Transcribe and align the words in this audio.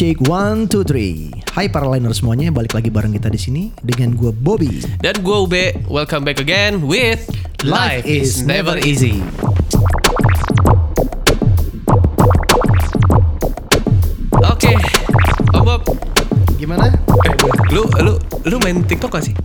Cek 0.00 0.24
one 0.32 0.64
two 0.64 0.80
three. 0.80 1.28
Hai 1.52 1.68
para 1.68 1.84
liner 1.84 2.16
semuanya, 2.16 2.48
balik 2.48 2.72
lagi 2.72 2.88
bareng 2.88 3.12
kita 3.12 3.28
di 3.28 3.36
sini 3.36 3.62
dengan 3.84 4.16
gue 4.16 4.32
Bobby. 4.32 4.80
Dan 4.96 5.20
gue 5.20 5.36
Ube, 5.44 5.76
welcome 5.92 6.24
back 6.24 6.40
again 6.40 6.88
with 6.88 7.20
Life 7.68 8.08
is 8.08 8.40
Never 8.40 8.80
Easy. 8.80 9.20
Oke, 14.40 14.72
Om 15.52 15.68
Bob, 15.68 15.84
Gimana? 16.56 16.88
eh, 16.88 17.34
lu 17.68 17.84
lu 18.00 18.16
lu 18.48 18.56
main 18.64 18.80
TikTok 18.80 19.20
gak 19.20 19.28
sih? 19.28 19.36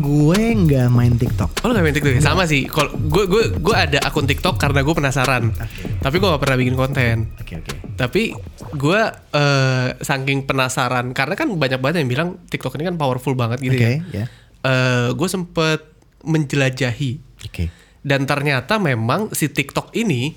Gue 0.00 0.40
nggak 0.56 0.88
main 0.88 1.12
TikTok. 1.20 1.52
Oh 1.60 1.68
lu 1.68 1.76
gak 1.76 1.84
main 1.84 1.92
TikTok 1.92 2.16
ya? 2.16 2.24
Sama 2.24 2.48
sih. 2.48 2.64
Kalau 2.64 2.96
gue 2.96 3.28
gue 3.28 3.60
gue 3.60 3.76
ada 3.76 4.00
akun 4.08 4.24
TikTok 4.24 4.56
karena 4.56 4.80
gue 4.80 4.94
penasaran. 4.96 5.52
Tapi 6.00 6.16
gue 6.16 6.28
gak 6.32 6.40
pernah 6.40 6.56
bikin 6.56 6.80
konten. 6.80 7.28
Oke 7.36 7.60
oke. 7.60 7.76
Tapi 7.98 8.32
gue 8.74 9.00
eh, 9.34 9.88
saking 10.00 10.44
penasaran 10.44 11.12
karena 11.16 11.34
kan 11.38 11.48
banyak 11.48 11.80
banget 11.80 11.96
yang 12.04 12.10
bilang 12.10 12.28
TikTok 12.48 12.76
ini 12.80 12.88
kan 12.88 12.96
powerful 13.00 13.32
banget 13.38 13.62
gitu 13.64 13.78
Oke, 13.78 13.90
ya. 14.12 14.24
ya. 14.24 14.26
Eh, 14.64 15.08
gue 15.14 15.28
sempet 15.28 15.80
menjelajahi 16.26 17.12
Oke. 17.46 17.70
dan 18.02 18.26
ternyata 18.26 18.76
memang 18.76 19.30
si 19.32 19.48
TikTok 19.48 19.94
ini 19.94 20.34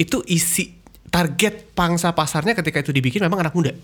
itu 0.00 0.24
isi 0.26 0.80
target 1.10 1.74
pangsa 1.76 2.14
pasarnya 2.14 2.54
ketika 2.54 2.80
itu 2.80 2.94
dibikin 2.94 3.20
memang 3.20 3.42
anak 3.44 3.52
muda. 3.52 3.74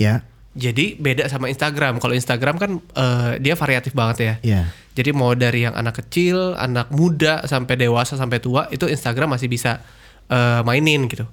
Ya. 0.00 0.24
Jadi 0.50 0.98
beda 0.98 1.30
sama 1.30 1.46
Instagram. 1.46 2.02
Kalau 2.02 2.10
Instagram 2.10 2.56
kan 2.58 2.70
eh, 2.82 3.32
dia 3.38 3.54
variatif 3.54 3.94
banget 3.94 4.16
ya. 4.18 4.34
Ya. 4.42 4.62
Jadi 4.98 5.14
mau 5.14 5.30
dari 5.38 5.62
yang 5.62 5.78
anak 5.78 6.02
kecil, 6.02 6.58
anak 6.58 6.90
muda 6.90 7.46
sampai 7.46 7.78
dewasa 7.78 8.18
sampai 8.18 8.42
tua 8.42 8.66
itu 8.74 8.90
Instagram 8.90 9.38
masih 9.38 9.46
bisa 9.46 9.78
eh, 10.26 10.60
mainin 10.66 11.06
gitu. 11.06 11.28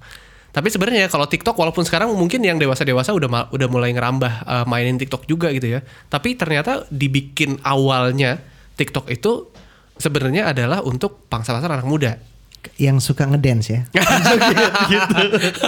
Tapi 0.47 0.67
sebenarnya 0.67 1.05
kalau 1.05 1.25
TikTok 1.25 1.53
walaupun 1.53 1.83
sekarang 1.83 2.09
mungkin 2.11 2.41
yang 2.41 2.57
dewasa-dewasa 2.57 3.13
udah 3.13 3.49
udah 3.49 3.67
mulai 3.67 3.93
ngerambah 3.93 4.33
eh, 4.43 4.65
mainin 4.65 4.97
TikTok 4.97 5.25
juga 5.25 5.49
gitu 5.49 5.69
ya. 5.69 5.85
Tapi 6.07 6.33
ternyata 6.33 6.85
dibikin 6.87 7.61
awalnya 7.61 8.41
TikTok 8.73 9.07
itu 9.07 9.49
sebenarnya 9.95 10.49
adalah 10.49 10.81
untuk 10.81 11.25
pangsa 11.25 11.51
pasar 11.51 11.69
anak 11.71 11.85
muda. 11.85 12.17
Yang 12.75 12.99
suka 13.05 13.23
ngedance 13.23 13.67
ya. 13.69 13.81
gitu. 14.87 15.23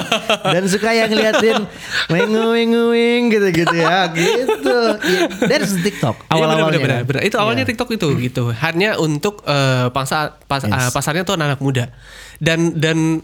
Dan 0.53 0.63
suka 0.67 0.89
yang 0.91 1.07
ngeliatin 1.07 1.63
wengu 2.07 2.51
wing 2.91 3.29
gitu 3.29 3.47
gitu 3.55 3.75
ya. 3.77 4.09
Gitu. 4.11 4.77
Ya, 5.07 5.47
That's 5.47 5.79
TikTok 5.79 6.27
Iya, 6.27 6.33
awal-awalnya. 6.33 6.79
bener, 6.81 6.99
bener, 7.01 7.07
bener. 7.07 7.21
Itu 7.23 7.37
awalnya 7.37 7.63
Iya. 7.63 7.69
TikTok 7.71 7.89
itu 7.93 8.07
gitu. 8.19 8.43
Hanya 8.51 8.97
untuk 8.97 9.45
eh, 9.45 9.87
pangsa 9.89 10.35
pas- 10.43 10.65
Yes. 10.65 10.75
eh, 10.75 10.91
pasarnya 10.91 11.23
tuh 11.23 11.39
anak 11.39 11.61
muda. 11.63 11.93
Dan 12.35 12.75
dan 12.75 13.23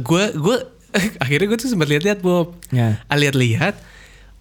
gue 0.00 0.24
gue 0.32 0.56
akhirnya 1.24 1.46
gue 1.50 1.58
tuh 1.58 1.70
sempat 1.70 1.88
lihat-lihat 1.88 2.22
Bob. 2.22 2.54
Ya. 2.70 3.02
Ah, 3.06 3.18
Lihat-lihat 3.18 3.74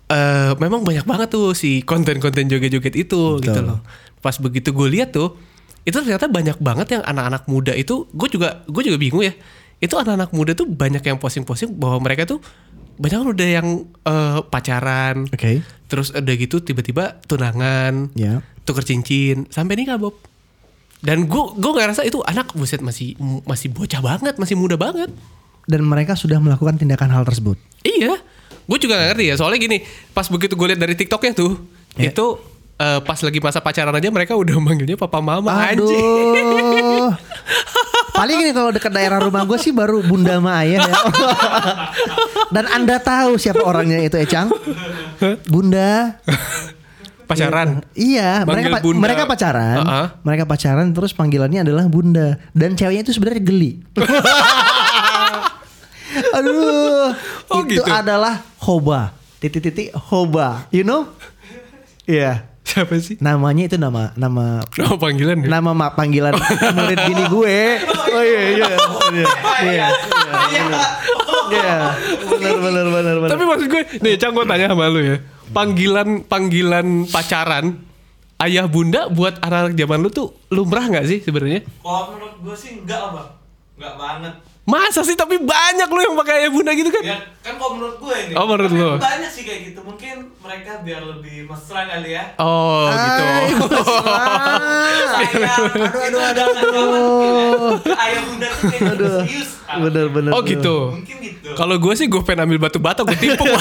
eh 0.04 0.52
memang 0.60 0.84
banyak 0.84 1.08
banget 1.08 1.32
tuh 1.32 1.56
si 1.56 1.82
konten-konten 1.82 2.46
joget-joget 2.46 2.94
itu 2.94 3.40
Betul. 3.40 3.44
gitu 3.44 3.60
loh. 3.64 3.80
Pas 4.20 4.36
begitu 4.38 4.70
gue 4.72 4.88
lihat 4.92 5.12
tuh 5.12 5.36
itu 5.84 5.96
ternyata 5.96 6.32
banyak 6.32 6.58
banget 6.64 6.96
yang 7.00 7.04
anak-anak 7.04 7.44
muda 7.48 7.74
itu 7.76 8.08
gue 8.12 8.30
juga 8.30 8.62
gue 8.68 8.84
juga 8.84 8.98
bingung 9.00 9.24
ya. 9.24 9.34
Itu 9.80 9.98
anak-anak 9.98 10.32
muda 10.32 10.52
tuh 10.54 10.68
banyak 10.68 11.04
yang 11.04 11.18
posting-posting 11.20 11.76
bahwa 11.76 12.04
mereka 12.04 12.24
tuh 12.24 12.40
banyak 12.94 13.20
udah 13.26 13.50
yang 13.50 13.68
eh, 14.06 14.40
pacaran, 14.48 15.26
Oke. 15.34 15.66
Terus 15.90 16.14
udah 16.14 16.36
gitu 16.38 16.62
tiba-tiba 16.62 17.18
tunangan, 17.26 18.10
Ya. 18.14 18.42
tuker 18.66 18.82
cincin, 18.82 19.46
sampai 19.50 19.78
nikah 19.78 19.98
Bob. 19.98 20.14
Dan 21.04 21.28
gue 21.28 21.44
gue 21.58 21.72
nggak 21.74 21.90
rasa 21.94 22.02
itu 22.02 22.24
anak 22.24 22.54
buset 22.56 22.80
masih 22.80 23.18
masih 23.44 23.70
bocah 23.70 24.00
banget, 24.00 24.38
masih 24.40 24.56
muda 24.56 24.78
banget. 24.80 25.12
Dan 25.64 25.82
mereka 25.82 26.14
sudah 26.14 26.38
melakukan 26.38 26.76
tindakan 26.76 27.08
hal 27.10 27.24
tersebut. 27.24 27.56
Iya, 27.82 28.20
gue 28.62 28.78
juga 28.78 28.96
gak 28.96 29.08
ngerti 29.12 29.26
ya. 29.26 29.36
Soalnya 29.36 29.60
gini, 29.60 29.78
pas 30.10 30.26
begitu 30.26 30.54
gue 30.54 30.68
lihat 30.68 30.80
dari 30.80 30.94
TikToknya 30.94 31.32
tuh, 31.34 31.60
Ya. 31.94 32.10
itu 32.10 32.26
eh, 32.76 33.00
pas 33.00 33.16
lagi 33.16 33.38
masa 33.38 33.60
pacaran 33.60 33.92
aja 33.92 34.10
mereka 34.10 34.34
udah 34.34 34.58
manggilnya 34.66 34.96
papa 34.96 35.20
mama 35.20 35.52
anjing. 35.66 35.88
Aduh. 35.88 37.12
Paling 38.14 38.38
ini 38.40 38.52
kalau 38.52 38.70
dekat 38.70 38.92
daerah 38.92 39.18
rumah 39.18 39.42
gue 39.42 39.58
sih 39.58 39.70
baru 39.70 40.00
bunda 40.00 40.38
sama 40.38 40.62
ayah 40.62 40.80
ya. 40.80 40.94
Dan 42.56 42.66
anda 42.68 42.98
tahu 42.98 43.36
siapa 43.36 43.60
orangnya 43.60 43.98
itu 44.00 44.14
Ecang? 44.16 44.54
Bunda. 45.44 46.22
Pacaran. 47.24 47.82
Iya, 47.94 48.44
Manggil 48.44 48.54
mereka 48.54 48.70
pa- 48.70 48.84
bunda. 48.84 49.00
mereka 49.02 49.24
pacaran. 49.26 49.78
Uh-uh. 49.80 50.08
Mereka 50.22 50.44
pacaran 50.46 50.88
terus 50.92 51.12
panggilannya 51.12 51.64
adalah 51.64 51.88
bunda 51.88 52.38
dan 52.52 52.76
ceweknya 52.76 53.02
itu 53.02 53.14
sebenarnya 53.14 53.42
geli. 53.42 53.72
Aduh. 56.38 57.14
Oh, 57.50 57.62
itu 57.66 57.82
gitu. 57.82 57.90
adalah 57.90 58.44
hoba. 58.62 59.14
Titik-titik 59.42 59.92
hoba. 59.96 60.68
You 60.70 60.86
know? 60.86 61.10
Iya. 62.08 62.48
Siapa 62.64 62.96
sih? 62.98 63.20
Namanya 63.20 63.68
itu 63.68 63.76
nama 63.76 64.16
nama 64.16 64.64
Oh 64.88 64.96
panggilan 64.96 65.44
ya? 65.44 65.48
nama 65.52 65.76
mak 65.76 66.00
panggilan 66.00 66.32
murid 66.74 67.00
bini 67.06 67.24
gue. 67.28 67.58
Oh 68.16 68.24
iya 68.24 68.42
iya. 68.56 68.68
Iya. 69.12 69.28
Iya. 69.62 69.88
Iya. 71.52 71.76
Benar 72.24 72.58
benar 72.64 72.86
benar 72.88 73.16
benar. 73.20 73.30
Tapi 73.36 73.44
maksud 73.44 73.68
gue, 73.68 73.84
nih 74.00 74.16
Cang 74.16 74.32
gue 74.32 74.46
tanya 74.48 74.72
sama 74.72 74.88
lu 74.90 75.04
ya. 75.04 75.18
Panggilan 75.52 76.24
panggilan 76.26 77.06
pacaran 77.12 77.84
ayah 78.42 78.66
bunda 78.66 79.12
buat 79.12 79.44
anak 79.44 79.76
zaman 79.76 80.00
lu 80.00 80.10
tuh 80.10 80.32
lumrah 80.50 80.88
nggak 80.88 81.06
sih 81.06 81.20
sebenarnya? 81.20 81.68
Kalau 81.84 82.16
menurut 82.16 82.36
gue 82.42 82.56
sih 82.58 82.80
enggak 82.80 83.12
apa 83.12 83.38
Enggak 83.78 83.94
banget 84.00 84.34
Masa 84.64 85.04
sih 85.04 85.12
tapi 85.14 85.36
banyak 85.38 85.86
lu 85.86 86.00
yang 86.02 86.16
pakai 86.16 86.34
ayah 86.40 86.50
bunda 86.50 86.72
gitu 86.72 86.88
kan? 86.88 87.04
Ya 87.04 87.20
kan 87.44 87.60
kalau 87.60 87.76
menurut 87.76 88.00
gue 88.00 88.16
ini 88.18 88.32
Oh, 88.32 88.48
menurut 88.48 88.72
lu. 88.72 88.96
Banyak 88.96 89.28
sih 89.28 89.44
kayak 89.44 89.60
gitu. 89.68 89.84
Mungkin 89.84 90.32
mereka 90.40 90.80
biar 90.80 91.04
lebih 91.04 91.46
mesra 91.46 91.84
kali 91.84 92.16
ya. 92.16 92.32
Oh 92.40 92.88
gitu. 92.88 93.24
Ay, 93.28 93.52
Sayang. 95.14 95.68
Aduh 95.68 96.22
aduh 96.22 96.44
aduh 96.48 96.64
aduh. 96.64 97.76
Ayah 97.92 98.22
bunda 98.24 98.48
tuh 98.50 98.64
kayak 98.66 98.82
gitu 98.88 99.06
serius 99.20 99.50
Bener 99.80 100.06
bener. 100.08 100.32
Oh 100.32 100.40
bener. 100.40 100.52
gitu. 100.52 100.76
Mungkin 100.94 101.16
gitu 101.20 101.50
Kalau 101.54 101.76
gue 101.76 101.94
sih 101.94 102.06
gue 102.06 102.22
pengen 102.22 102.46
ambil 102.46 102.60
batu 102.60 102.78
bata 102.78 103.02
gue 103.02 103.14
timpuk 103.16 103.46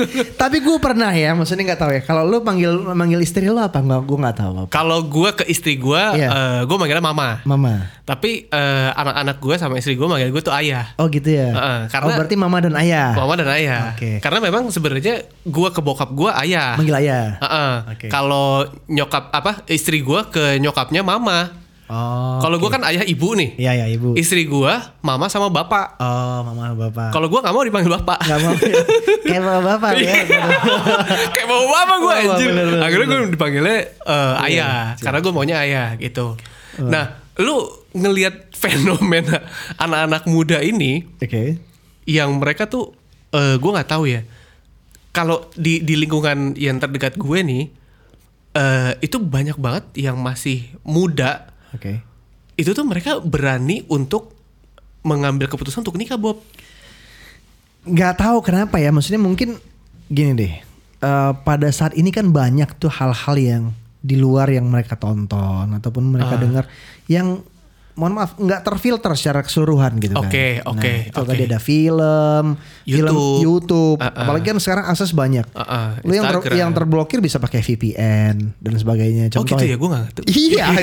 Tapi 0.40 0.56
gue 0.58 0.76
pernah 0.76 1.10
ya, 1.10 1.32
maksudnya 1.32 1.68
nggak 1.68 1.80
tahu 1.80 1.90
ya. 1.92 2.00
Kalau 2.00 2.22
lu 2.22 2.40
panggil 2.40 2.70
manggil 2.90 3.20
istri 3.20 3.46
lu 3.46 3.56
apa? 3.56 3.78
Nggak, 3.78 4.00
gue 4.02 4.18
nggak 4.18 4.36
tahu. 4.36 4.52
Kalau 4.68 4.98
gue 5.02 5.30
ke 5.32 5.44
istri 5.46 5.76
gue, 5.76 6.02
Iya. 6.16 6.62
gue 6.64 6.76
manggilnya 6.76 7.02
mama. 7.02 7.40
Mama. 7.44 7.86
Tapi 8.02 8.44
eh, 8.44 8.90
anak-anak 8.92 9.36
gue 9.38 9.54
sama 9.54 9.74
istri 9.76 9.94
gue 9.94 10.04
manggil 10.04 10.28
gue 10.28 10.42
tuh 10.42 10.50
ayah. 10.52 10.90
Oh 10.96 11.06
gitu 11.06 11.28
ya. 11.28 11.48
Heeh, 11.50 11.78
karena- 11.88 12.08
oh 12.08 12.18
berarti 12.18 12.34
mama 12.34 12.58
dan 12.58 12.74
ayah. 12.74 13.14
Mama 13.14 13.34
dan 13.34 13.48
ayah. 13.50 13.94
Oke. 13.94 14.18
Karena 14.18 14.38
memang 14.40 14.66
sebenarnya 14.68 15.14
gue 15.40 15.68
ke 15.70 15.80
bokap 15.80 16.10
gue 16.10 16.30
ayah. 16.40 16.74
Manggil 16.74 16.96
ayah. 16.98 17.38
Heeh. 17.38 17.72
Oke. 17.94 18.06
Kalau 18.08 18.66
nyokap 18.86 19.30
apa 19.30 19.62
istri 19.66 20.00
gue 20.00 20.20
ke 20.26 20.58
nyokapnya 20.58 21.00
mama. 21.00 21.59
Oh. 21.90 22.38
Kalau 22.38 22.62
gue 22.62 22.70
kan 22.70 22.86
ayah 22.86 23.02
ibu 23.02 23.34
nih. 23.34 23.58
Iya 23.58 23.82
ya 23.82 23.86
ibu. 23.90 24.14
Istri 24.14 24.46
gue 24.46 24.74
mama 25.02 25.26
sama 25.26 25.50
bapak. 25.50 25.98
Oh 25.98 26.46
mama 26.46 26.70
bapak. 26.78 27.10
Kalau 27.10 27.26
gue 27.26 27.40
nggak 27.42 27.50
mau 27.50 27.66
dipanggil 27.66 27.90
bapak. 27.90 28.18
nggak 28.22 28.40
mau 28.46 28.54
ya. 28.54 28.82
kayak 29.26 29.42
mama 29.42 29.60
bapak 29.74 29.90
ya. 29.98 30.14
Kayak 31.34 31.48
mau 31.50 31.66
bapak 31.66 31.96
gue 32.06 32.12
anjir. 32.14 32.48
bener, 32.54 32.66
bener, 32.70 32.82
Akhirnya 32.86 33.06
gue 33.10 33.18
dipanggilnya 33.34 33.78
eh, 34.06 34.34
ayah. 34.46 34.94
Iya, 34.94 35.02
Karena 35.02 35.18
gue 35.18 35.32
maunya 35.34 35.56
ayah 35.66 35.88
gitu. 35.98 36.38
Nah, 36.78 37.18
lu 37.42 37.58
ngelihat 37.90 38.54
fenomena 38.54 39.42
anak-anak 39.74 40.30
muda 40.30 40.62
ini 40.62 41.02
Oke. 41.18 41.58
yang 42.06 42.38
mereka 42.38 42.70
tuh 42.70 42.94
eh 43.34 43.58
gue 43.58 43.70
nggak 43.74 43.90
tahu 43.90 44.06
ya. 44.06 44.22
Kalau 45.10 45.50
di 45.58 45.82
di 45.82 45.98
lingkungan 45.98 46.54
yang 46.54 46.78
terdekat 46.78 47.18
gue 47.18 47.38
nih 47.42 47.66
eh 48.54 48.94
itu 49.02 49.18
banyak 49.18 49.58
banget 49.58 49.90
yang 49.98 50.22
masih 50.22 50.70
muda. 50.86 51.49
Oke. 51.72 52.02
Itu 52.54 52.72
tuh 52.72 52.84
mereka 52.84 53.18
berani 53.18 53.86
untuk 53.86 54.34
mengambil 55.00 55.48
keputusan 55.48 55.80
untuk 55.80 55.96
nikah, 55.96 56.20
Bob. 56.20 56.40
nggak 57.80 58.20
tahu 58.20 58.44
kenapa 58.44 58.76
ya 58.76 58.92
maksudnya 58.92 59.16
mungkin 59.16 59.56
gini 60.06 60.32
deh 60.36 60.54
Eh, 61.00 61.32
pada 61.48 61.64
saat 61.72 61.96
ini 61.96 62.12
kan 62.12 62.28
banyak 62.28 62.76
tuh 62.76 62.92
hal-hal 62.92 63.36
yang 63.40 63.64
di 64.04 64.20
luar 64.20 64.52
yang 64.52 64.68
mereka 64.68 65.00
tonton 65.00 65.72
ataupun 65.72 66.12
mereka 66.12 66.36
Ah. 66.36 66.40
dengar 66.40 66.64
yang 67.08 67.40
mohon 67.92 68.14
maaf 68.14 68.34
nggak 68.34 68.60
terfilter 68.60 69.12
secara 69.12 69.40
keseluruhan 69.40 69.98
gitu 69.98 70.14
kan. 70.14 70.24
Oke, 70.24 70.62
oke, 70.62 70.80
Nah, 70.80 71.08
itu 71.08 71.18
oke. 71.18 71.28
tadi 71.28 71.42
ada 71.44 71.58
film, 71.58 72.44
film 72.80 72.86
YouTube. 72.86 73.40
YouTube, 73.40 73.98
Ah, 73.98 74.08
ah. 74.08 74.22
apalagi 74.22 74.44
kan 74.46 74.56
sekarang 74.56 74.84
akses 74.86 75.10
banyak. 75.10 75.46
Ah, 75.52 75.62
ah, 75.62 75.88
Lu 76.00 76.12
yang 76.12 76.26
ter- 76.26 76.54
yang 76.54 76.70
terblokir 76.70 77.18
bisa 77.18 77.36
pakai 77.36 77.60
VPN 77.60 78.54
dan 78.54 78.72
sebagainya. 78.74 79.28
Oh 79.34 79.42
gitu 79.42 79.60
ya, 79.60 79.74
gue 79.74 79.88
gak 79.88 80.02
ngerti. 80.04 80.20
Iya. 80.26 80.66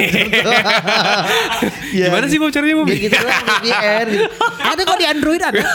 Iya. 1.89 2.11
Gimana 2.11 2.27
sih 2.27 2.37
mau 2.37 2.49
caranya, 2.49 2.75
Bob? 2.75 2.87
Ya 2.87 2.97
gitu 2.99 3.15
VPN 3.15 4.05
gitu. 4.09 4.25
Ada 4.59 4.81
kok 4.83 4.97
di 4.97 5.07
Android 5.07 5.41
ada. 5.41 5.61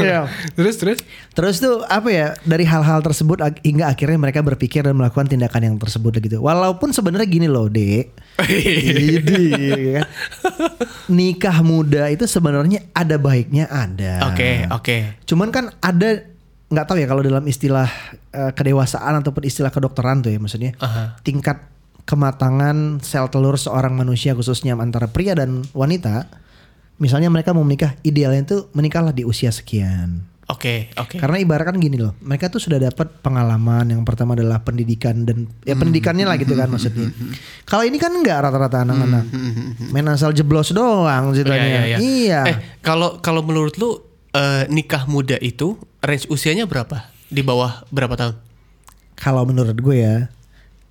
Iya. 0.00 0.20
terus 0.54 0.76
terus 0.76 0.98
Terus 1.30 1.56
tuh 1.56 1.86
apa 1.86 2.10
ya 2.10 2.34
dari 2.42 2.66
hal-hal 2.66 3.00
tersebut 3.00 3.38
hingga 3.62 3.86
akhirnya 3.86 4.18
mereka 4.18 4.42
berpikir 4.42 4.82
dan 4.82 4.92
melakukan 4.92 5.24
tindakan 5.24 5.62
yang 5.64 5.76
tersebut 5.78 6.18
gitu. 6.18 6.36
Walaupun 6.38 6.90
sebenarnya 6.90 7.24
gini 7.24 7.46
loh, 7.46 7.70
Dek. 7.70 8.10
Idi, 8.46 9.52
kan? 9.98 10.06
Nikah 11.10 11.58
muda 11.60 12.08
itu 12.08 12.24
sebenarnya 12.24 12.86
ada 12.94 13.20
baiknya 13.20 13.66
ada. 13.66 14.30
Oke, 14.32 14.64
oke. 14.70 14.96
Cuman 15.26 15.50
kan 15.50 15.74
ada 15.82 16.24
nggak 16.70 16.86
tahu 16.86 17.02
ya 17.02 17.06
kalau 17.10 17.22
dalam 17.26 17.44
istilah 17.50 17.90
eh, 18.30 18.52
kedewasaan 18.54 19.18
ataupun 19.20 19.42
istilah 19.42 19.74
kedokteran 19.74 20.22
tuh 20.22 20.30
ya 20.30 20.38
maksudnya 20.38 20.78
Aha. 20.78 21.18
tingkat 21.26 21.66
kematangan 22.06 23.02
sel 23.02 23.26
telur 23.26 23.58
seorang 23.58 23.94
manusia 23.98 24.38
khususnya 24.38 24.78
antara 24.78 25.10
pria 25.10 25.34
dan 25.34 25.66
wanita. 25.74 26.30
Misalnya 27.00 27.32
mereka 27.32 27.56
mau 27.56 27.64
menikah 27.64 27.96
idealnya 28.04 28.44
itu 28.44 28.58
menikahlah 28.76 29.16
di 29.16 29.24
usia 29.24 29.48
sekian. 29.48 30.29
Oke, 30.50 30.90
oke. 30.92 31.16
Karena 31.16 31.38
ibarat 31.38 31.62
kan 31.64 31.78
gini 31.78 31.94
loh, 31.94 32.18
mereka 32.18 32.46
tuh 32.46 32.58
sudah 32.58 32.76
dapat 32.76 33.06
pengalaman 33.20 33.86
yang 33.86 34.02
pertama 34.02 34.34
adalah 34.34 34.58
pendidikan 34.58 35.22
dan 35.22 35.46
ya 35.62 35.72
pendidikannya 35.72 36.26
lah 36.26 36.34
gitu 36.34 36.52
kan 36.52 36.66
maksudnya. 36.66 37.06
Kalau 37.62 37.82
ini 37.82 37.96
kan 37.96 38.10
enggak 38.10 38.42
rata-rata 38.42 38.82
anak-anak 38.82 39.24
main 39.88 40.06
asal 40.08 40.30
jeblos 40.30 40.70
doang 40.70 41.30
Iya, 41.30 41.36
ceritanya. 41.36 41.64
iya, 41.64 41.82
iya. 41.86 41.96
Iya. 41.96 42.40
Eh, 42.44 42.56
kalau 42.80 43.18
kalau 43.18 43.40
menurut 43.40 43.76
lu 43.76 44.02
eh, 44.30 44.66
nikah 44.66 45.06
muda 45.06 45.38
itu 45.38 45.74
range 46.00 46.26
usianya 46.26 46.64
berapa? 46.64 47.06
Di 47.26 47.40
bawah 47.40 47.86
berapa 47.88 48.12
tahun? 48.12 48.34
Kalau 49.14 49.44
menurut 49.44 49.76
gue 49.76 49.96
ya, 49.96 50.26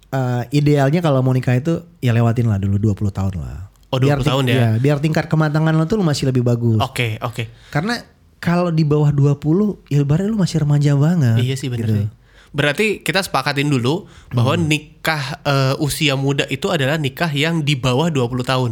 eh, 0.09 0.43
idealnya 0.51 0.99
kalau 0.99 1.19
mau 1.19 1.31
nikah 1.31 1.53
itu 1.53 1.83
ya 1.97 2.11
lewatin 2.11 2.45
lah 2.45 2.57
dulu 2.57 2.79
20 2.79 3.09
tahun 3.09 3.35
lah. 3.37 3.67
Oh, 3.89 3.97
20 3.97 4.21
ting- 4.21 4.23
tahun 4.23 4.43
ya? 4.45 4.53
Iya, 4.53 4.69
biar 4.77 4.97
tingkat 4.99 5.25
kematangan 5.25 5.73
lo 5.73 5.83
tuh 5.83 5.97
masih 5.99 6.29
lebih 6.29 6.45
bagus. 6.45 6.77
Oke, 6.79 7.17
oke. 7.19 7.49
Karena 7.67 7.97
kalau 8.39 8.69
di 8.69 8.81
bawah 8.81 9.11
20 9.11 9.35
ya 9.87 9.99
ibaratnya 9.99 10.29
lu 10.29 10.37
masih 10.37 10.59
remaja 10.59 10.95
banget. 10.95 11.37
Iya 11.37 11.55
sih 11.55 11.67
benar 11.67 11.85
gitu. 11.85 11.95
sih. 11.95 12.07
Berarti 12.49 12.87
kita 12.99 13.19
sepakatin 13.19 13.67
dulu 13.67 14.07
bahwa 14.29 14.55
Hmm. 14.55 14.65
nikah 14.65 15.23
eh, 15.41 15.75
usia 15.77 16.15
muda 16.15 16.47
itu 16.47 16.67
adalah 16.67 16.95
nikah 16.95 17.29
yang 17.29 17.61
di 17.61 17.75
bawah 17.75 18.07
20 18.07 18.41
tahun. 18.41 18.71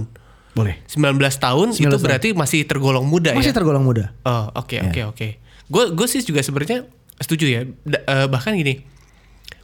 Boleh. 0.52 0.82
19 0.88 1.14
tahun 1.38 1.68
19 1.70 1.78
itu 1.78 1.86
tahun. 1.86 2.02
berarti 2.02 2.28
masih 2.34 2.66
tergolong 2.66 3.06
muda 3.06 3.30
Masih 3.32 3.52
ya. 3.52 3.56
tergolong 3.56 3.86
muda. 3.86 4.18
Oh, 4.24 4.50
oke 4.56 4.74
Ya. 4.74 4.84
oke 4.84 5.02
oke. 5.06 5.28
Gue 5.68 5.84
gue 5.92 6.08
sih 6.08 6.20
juga 6.22 6.40
sebenarnya 6.40 6.88
setuju 7.18 7.46
ya. 7.46 7.62
Da- 7.84 8.02
eh, 8.04 8.26
bahkan 8.26 8.56
gini. 8.56 8.82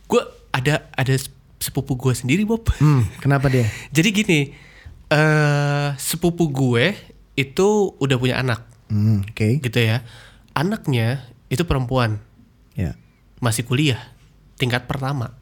Gue 0.06 0.22
ada 0.52 0.86
ada 0.92 1.16
sepupu 1.58 1.96
gue 1.96 2.14
sendiri, 2.14 2.44
Bob. 2.44 2.68
Hmm, 2.76 3.08
kenapa 3.18 3.48
dia? 3.48 3.66
Jadi 3.96 4.10
gini, 4.12 4.40
eh 5.10 5.88
sepupu 5.96 6.50
gue 6.50 6.94
itu 7.34 7.68
udah 7.96 8.16
punya 8.16 8.38
anak, 8.38 8.68
Hmm, 8.94 9.26
oke. 9.26 9.58
gitu 9.60 9.80
ya. 9.82 10.06
Anaknya 10.54 11.26
itu 11.50 11.66
perempuan, 11.66 12.22
Ya. 12.74 12.94
masih 13.42 13.66
kuliah, 13.66 13.98
tingkat 14.56 14.86
pertama. 14.86 15.34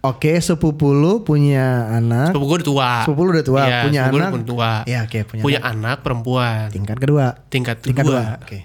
Oke, 0.00 0.38
sepupu 0.38 0.94
lu 0.94 1.26
punya 1.26 1.90
anak. 1.90 2.30
Sepupu 2.30 2.46
gue 2.46 2.56
udah 2.62 2.68
tua. 2.68 2.90
Sepupu 3.02 3.20
lu 3.26 3.30
udah 3.34 3.42
tua, 3.42 3.62
Iya, 3.66 3.78
punya 3.82 4.00
sepupu 4.06 4.16
anak. 4.16 4.30
udah 4.30 4.46
tua. 4.46 4.70
Iya, 4.86 5.00
oke, 5.02 5.18
punya 5.26 5.42
punya 5.42 5.60
anak 5.60 5.96
perempuan, 6.06 6.70
Tingkat 6.70 6.96
kedua. 6.96 7.26
tingkat 7.50 7.76
Tingkat 7.82 8.04
kedua. 8.06 8.20
dua. 8.22 8.38
Oke. 8.38 8.58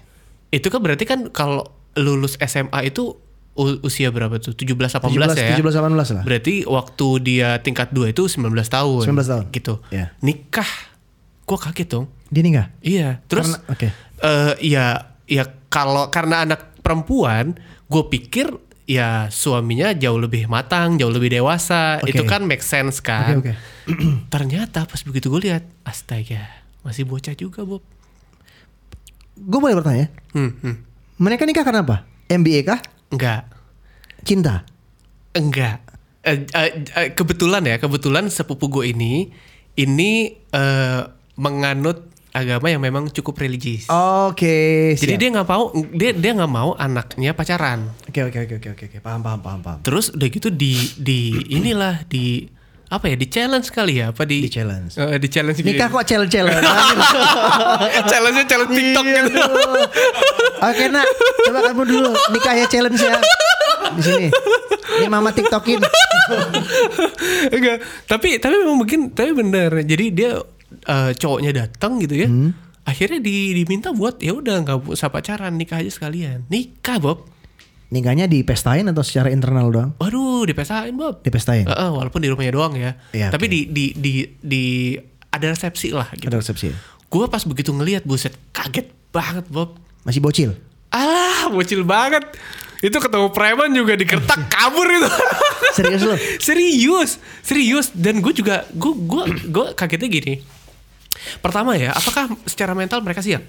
Itu 0.54 0.68
kan 0.70 0.80
berarti 0.80 1.04
kan 1.04 1.20
kalau 1.34 1.66
lulus 1.98 2.38
SMA 2.38 2.86
itu 2.86 3.18
usia 3.82 4.14
berapa 4.14 4.38
tuh? 4.38 4.54
17 4.54 5.02
18 5.02 5.34
ya. 5.34 5.58
17 5.58 5.82
18 5.82 6.14
lah. 6.14 6.24
Berarti 6.24 6.62
waktu 6.64 7.08
dia 7.20 7.58
tingkat 7.60 7.90
2 7.90 8.14
itu 8.14 8.30
19 8.30 8.70
tahun. 8.70 9.02
19 9.04 9.28
tahun. 9.28 9.44
Gitu. 9.50 9.74
Iya. 9.90 10.14
Nikah. 10.22 10.70
Gua 11.52 11.60
kaget 11.60 11.88
dong. 11.92 12.08
Dia 12.32 12.42
nikah. 12.48 12.68
Iya. 12.80 13.20
Terus 13.28 13.60
oke. 13.68 13.92
eh 14.24 14.54
ya 14.64 15.12
ya 15.28 15.44
kalau 15.68 16.08
karena 16.08 16.48
anak 16.48 16.80
perempuan, 16.80 17.60
gue 17.88 18.04
pikir 18.08 18.52
ya 18.84 19.28
suaminya 19.28 19.96
jauh 19.96 20.20
lebih 20.20 20.48
matang, 20.48 20.96
jauh 20.96 21.12
lebih 21.12 21.32
dewasa. 21.32 22.00
Oke. 22.00 22.12
Itu 22.12 22.24
kan 22.24 22.44
make 22.44 22.64
sense 22.64 23.00
kan. 23.00 23.40
Oke, 23.40 23.52
oke. 23.88 24.04
Ternyata 24.34 24.84
pas 24.84 25.02
begitu 25.04 25.32
gue 25.32 25.48
lihat, 25.48 25.64
astaga, 25.84 26.44
masih 26.84 27.04
bocah 27.04 27.36
juga, 27.36 27.64
Bob. 27.64 27.84
Gue 29.36 29.60
boleh 29.60 29.76
bertanya, 29.80 30.08
Hmm, 30.36 30.52
hmm. 30.60 30.76
mereka 31.18 31.48
nikah 31.48 31.64
karena 31.64 31.82
apa? 31.82 32.04
MBA 32.28 32.68
kah? 32.68 32.80
Enggak. 33.10 33.48
Cinta? 34.24 34.68
Enggak. 35.32 35.80
Eh, 36.22 36.46
eh, 36.46 36.70
eh, 36.94 37.10
kebetulan 37.12 37.64
ya, 37.66 37.80
kebetulan 37.80 38.28
sepupu 38.28 38.68
gue 38.70 38.92
ini 38.92 39.32
ini 39.74 40.12
eh, 40.52 41.02
menganut 41.42 42.06
agama 42.32 42.70
yang 42.70 42.80
memang 42.80 43.10
cukup 43.10 43.36
religius. 43.36 43.90
Oke, 43.90 44.94
Jadi 44.96 45.12
siap. 45.12 45.20
dia 45.20 45.30
nggak 45.34 45.48
mau 45.50 45.64
dia 45.92 46.12
dia 46.14 46.32
nggak 46.32 46.54
mau 46.54 46.78
anaknya 46.78 47.34
pacaran. 47.34 47.90
Oke, 48.06 48.22
oke, 48.24 48.38
oke, 48.40 48.56
oke, 48.56 48.70
oke, 48.72 48.84
oke. 48.88 48.98
Paham, 49.02 49.20
paham, 49.20 49.40
paham, 49.42 49.60
paham. 49.60 49.80
Terus 49.82 50.14
udah 50.14 50.28
gitu 50.30 50.48
di 50.48 50.78
di 50.96 51.20
inilah 51.50 52.06
di 52.06 52.46
apa 52.88 53.08
ya 53.08 53.16
di 53.16 53.24
challenge 53.26 53.68
kali 53.68 54.00
ya 54.00 54.12
apa 54.12 54.24
di 54.24 54.46
Di 54.46 54.52
challenge. 54.52 54.96
Eh, 54.96 55.18
di 55.18 55.28
challenge. 55.28 55.60
Nikah 55.60 55.88
kok 55.88 56.04
challenge-challenge? 56.04 56.60
challenge 58.12 58.40
challenge 58.46 58.72
TikTok 58.74 59.04
Iya, 59.04 59.20
gitu. 59.26 59.40
aduh. 59.40 59.86
Oke, 60.62 60.84
nak. 60.88 61.06
Coba 61.42 61.60
kamu 61.68 61.84
dulu 61.84 62.12
nikahnya 62.32 62.66
challenge 62.68 63.00
ya. 63.02 63.16
Di 63.92 64.02
sini. 64.02 64.28
Ini 64.94 65.08
mama 65.08 65.32
TikTokin. 65.32 65.80
Enggak, 67.56 67.78
tapi 68.08 68.38
tapi 68.38 68.54
memang 68.56 68.78
mungkin 68.78 69.00
tapi 69.12 69.32
bener. 69.34 69.84
Jadi 69.84 70.06
dia 70.12 70.40
eh, 70.88 71.12
cowoknya 71.16 71.52
datang 71.52 72.00
gitu 72.02 72.16
ya. 72.16 72.28
Hmm. 72.28 72.52
Akhirnya 72.82 73.22
di, 73.22 73.54
diminta 73.54 73.94
buat 73.94 74.18
ya 74.18 74.34
udah 74.34 74.66
nggak 74.66 74.90
usah 74.90 75.14
pacaran 75.14 75.54
nikah 75.54 75.80
aja 75.80 75.92
sekalian. 75.94 76.50
Nikah 76.50 76.98
Bob. 76.98 77.30
Nikahnya 77.92 78.26
dipestain 78.26 78.88
atau 78.88 79.04
secara 79.04 79.28
internal 79.30 79.68
doang? 79.68 79.92
Waduh 80.00 80.48
dipesain 80.48 80.96
Bob. 80.96 81.22
Dipestain. 81.22 81.68
Heeh, 81.68 81.90
walaupun 81.92 82.24
di 82.24 82.32
rumahnya 82.32 82.54
doang 82.56 82.74
ya. 82.74 82.96
Iya, 83.12 83.30
tapi 83.30 83.52
oke. 83.52 83.54
di, 83.54 83.60
di 83.68 83.86
di 84.00 84.12
di 84.40 84.64
ada 85.32 85.52
resepsi 85.52 85.92
lah 85.92 86.08
gitu. 86.16 86.32
Ada 86.32 86.40
resepsi. 86.40 86.72
Gue 87.12 87.28
pas 87.28 87.44
begitu 87.44 87.76
ngelihat 87.76 88.08
buset 88.08 88.32
kaget 88.56 88.88
banget 89.12 89.46
Bob. 89.52 89.76
Masih 90.08 90.24
bocil. 90.24 90.56
Alah, 90.92 91.52
bocil 91.52 91.84
banget. 91.84 92.24
Itu 92.82 92.98
ketemu 92.98 93.30
preman 93.30 93.70
juga 93.72 93.94
dikertak 93.94 94.50
kabur 94.50 94.90
itu. 94.90 95.10
Serius 95.78 96.02
lu? 96.02 96.16
serius, 96.48 97.12
serius. 97.46 97.88
Dan 97.94 98.26
gue 98.26 98.34
juga, 98.34 98.66
gue 98.74 98.94
gue 98.96 99.24
gue 99.54 99.66
kagetnya 99.78 100.10
gini. 100.10 100.34
Pertama 101.40 101.76
ya, 101.76 101.92
apakah 101.92 102.30
secara 102.44 102.74
mental 102.74 103.02
mereka 103.02 103.22
siap? 103.22 103.42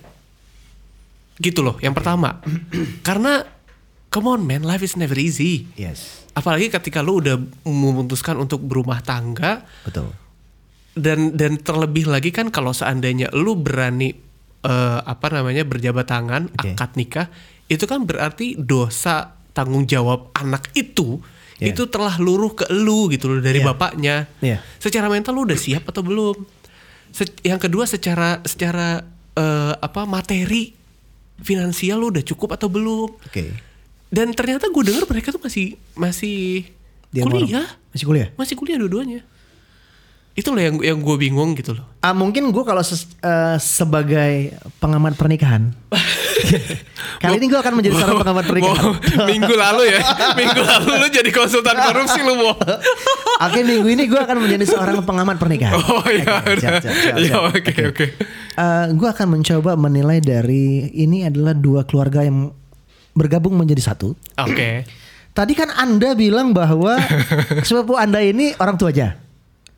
Gitu 1.36 1.64
loh, 1.64 1.80
yang 1.80 1.96
pertama. 1.96 2.38
Karena, 3.02 3.42
come 4.08 4.28
on 4.28 4.42
man, 4.42 4.62
life 4.62 4.84
is 4.84 4.94
never 4.94 5.16
easy. 5.16 5.66
Yes. 5.74 6.22
Apalagi 6.32 6.69
ketika 6.69 7.00
lu 7.00 7.19
udah 7.19 7.36
memutuskan 7.64 8.36
untuk 8.36 8.62
berumah 8.62 9.00
tangga, 9.00 9.64
Betul. 9.84 10.12
dan 10.92 11.32
dan 11.32 11.56
terlebih 11.56 12.08
lagi 12.08 12.28
kan 12.30 12.48
kalau 12.48 12.72
seandainya 12.72 13.32
lu 13.32 13.56
berani 13.56 14.12
eh, 14.62 15.00
apa 15.02 15.26
namanya 15.32 15.64
berjabat 15.64 16.04
tangan 16.04 16.42
Oke. 16.52 16.72
akad 16.72 16.92
nikah 16.94 17.26
itu 17.66 17.84
kan 17.84 18.04
berarti 18.04 18.54
dosa 18.54 19.32
tanggung 19.52 19.88
jawab 19.88 20.32
anak 20.36 20.69
itu 20.72 21.20
Iya. 21.62 21.79
itu 21.79 21.86
telah 21.86 22.19
luruh 22.19 22.58
ke 22.58 22.67
lu 22.74 23.06
gitu 23.06 23.31
loh 23.31 23.38
dari 23.38 23.62
Iya. 23.62 23.67
bapaknya 23.70 24.26
Iya. 24.43 24.58
secara 24.76 25.06
mental 25.06 25.38
lu 25.38 25.46
udah 25.46 25.55
siap 25.55 25.86
atau 25.86 26.02
belum 26.02 26.34
Se- 27.12 27.38
yang 27.44 27.60
kedua 27.60 27.84
secara 27.84 28.40
secara 28.42 29.04
eh, 29.32 29.74
apa 29.76 30.02
materi 30.02 30.72
finansial 31.38 32.00
lu 32.00 32.08
udah 32.08 32.24
cukup 32.24 32.56
atau 32.56 32.66
belum? 32.66 33.12
Oke. 33.22 33.52
dan 34.12 34.28
ternyata 34.36 34.69
gue 34.69 34.82
denger 34.84 35.08
mereka 35.08 35.32
tuh 35.32 35.40
masih 35.40 35.81
masih 35.96 36.69
Dia 37.08 37.24
kuliah. 37.24 37.64
Masih 37.92 38.04
kuliah? 38.04 38.28
masih 38.36 38.54
kuliah 38.56 38.76
dua-duanya. 38.76 39.20
Itu 40.32 40.52
loh 40.52 40.60
yang 40.60 40.76
yang 40.81 40.98
gue 41.00 41.16
bingung 41.16 41.52
gitu 41.56 41.76
loh. 41.76 41.84
Ah, 42.00 42.12
mungkin 42.12 42.48
gue 42.48 42.64
kalau 42.64 42.81
eh, 42.81 43.56
sebagai 43.56 44.52
pengamat 44.81 45.16
pernikahan, 45.16 45.72
kali 47.19 47.34
ini 47.37 47.46
gue 47.46 47.56
akan 47.56 47.72
menjadi 47.75 47.94
seorang 47.96 48.19
pengamat 48.19 48.44
pernikahan. 48.44 48.84
Mau- 48.84 48.99
minggu 49.25 49.55
lalu 49.55 49.82
ya 49.89 50.01
minggu 50.34 50.61
lalu 50.61 50.91
lu 50.96 51.06
jadi 51.08 51.31
konsultan 51.31 51.77
korupsi 51.81 52.20
lu 52.20 52.34
mau 52.37 52.55
Oke 53.43 53.61
minggu 53.61 53.89
ini 53.89 54.05
gue 54.05 54.17
akan 54.17 54.37
menjadi 54.39 54.65
seorang 54.69 55.03
pengamat 55.03 55.37
pernikahan. 55.37 55.75
oh 55.77 56.05
iya 56.06 56.41
Oke, 56.41 56.58
ya 56.58 56.70
siap. 56.79 57.43
oke 57.49 57.72
oke 57.89 58.06
gue 58.93 59.08
akan 59.08 59.27
mencoba 59.31 59.75
menilai 59.75 60.19
dari 60.19 60.65
ini 60.93 61.25
adalah 61.25 61.53
dua 61.53 61.82
keluarga 61.82 62.22
yang 62.22 62.51
bergabung 63.13 63.55
menjadi 63.55 63.82
satu. 63.84 64.15
oke 64.34 64.70
Tadi 65.32 65.56
kan 65.56 65.72
anda 65.72 66.13
bilang 66.13 66.53
bahwa 66.53 67.01
sepupu 67.67 67.96
anda 67.96 68.20
ini 68.20 68.53
orang 68.55 68.77
tua 68.77 68.93
aja, 68.93 69.17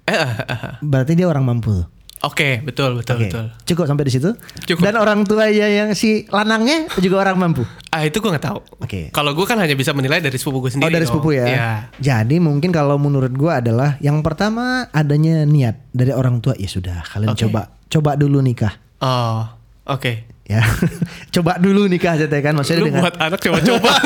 Eh, 0.02 0.11
eh, 0.11 0.18
eh, 0.35 0.50
eh. 0.50 0.75
berarti 0.83 1.14
dia 1.14 1.25
orang 1.25 1.47
mampu. 1.47 1.78
Oke 2.25 2.64
betul 2.64 2.97
betul 2.97 3.14
Oke, 3.14 3.28
betul 3.28 3.45
cukup 3.64 3.85
sampai 3.85 4.04
di 4.04 4.12
situ. 4.12 4.31
Cukup. 4.64 4.81
Dan 4.81 4.97
orang 4.97 5.23
tuanya 5.23 5.69
yang 5.69 5.88
si 5.93 6.25
lanangnya 6.28 6.88
juga 6.99 7.21
orang 7.21 7.37
mampu. 7.37 7.62
ah 7.93 8.02
itu 8.02 8.19
gue 8.19 8.26
nggak 8.26 8.43
tahu 8.43 8.59
Oke. 8.81 9.00
kalau 9.12 9.31
gue 9.33 9.45
kan 9.45 9.54
hanya 9.54 9.73
bisa 9.73 9.93
menilai 9.93 10.19
dari 10.19 10.35
sepupu 10.35 10.64
gue 10.64 10.71
sendiri 10.75 10.88
Oh 10.88 10.90
dari 10.90 11.04
sepupu 11.07 11.31
ya. 11.31 11.45
Iya. 11.47 11.69
Jadi 12.00 12.37
mungkin 12.43 12.69
kalau 12.69 12.99
menurut 12.99 13.31
gua 13.31 13.61
adalah 13.62 13.95
yang 14.00 14.19
pertama 14.21 14.88
adanya 14.90 15.45
niat 15.45 15.78
dari 15.93 16.11
orang 16.11 16.40
tua 16.40 16.57
ya 16.57 16.66
sudah 16.66 17.04
kalian 17.07 17.31
Oke. 17.31 17.47
coba 17.47 17.71
coba 17.87 18.11
dulu 18.19 18.43
nikah 18.43 18.75
oh 18.99 19.47
oke 19.87 20.26
ya. 20.43 20.59
coba 21.38 21.54
dulu 21.62 21.87
nikah 21.87 22.19
aja 22.19 22.26
kan 22.26 22.52
maksudnya 22.52 22.83
lu 22.83 22.87
dengan 22.90 23.02
buat 23.07 23.14
anak 23.21 23.38
coba-coba 23.38 23.90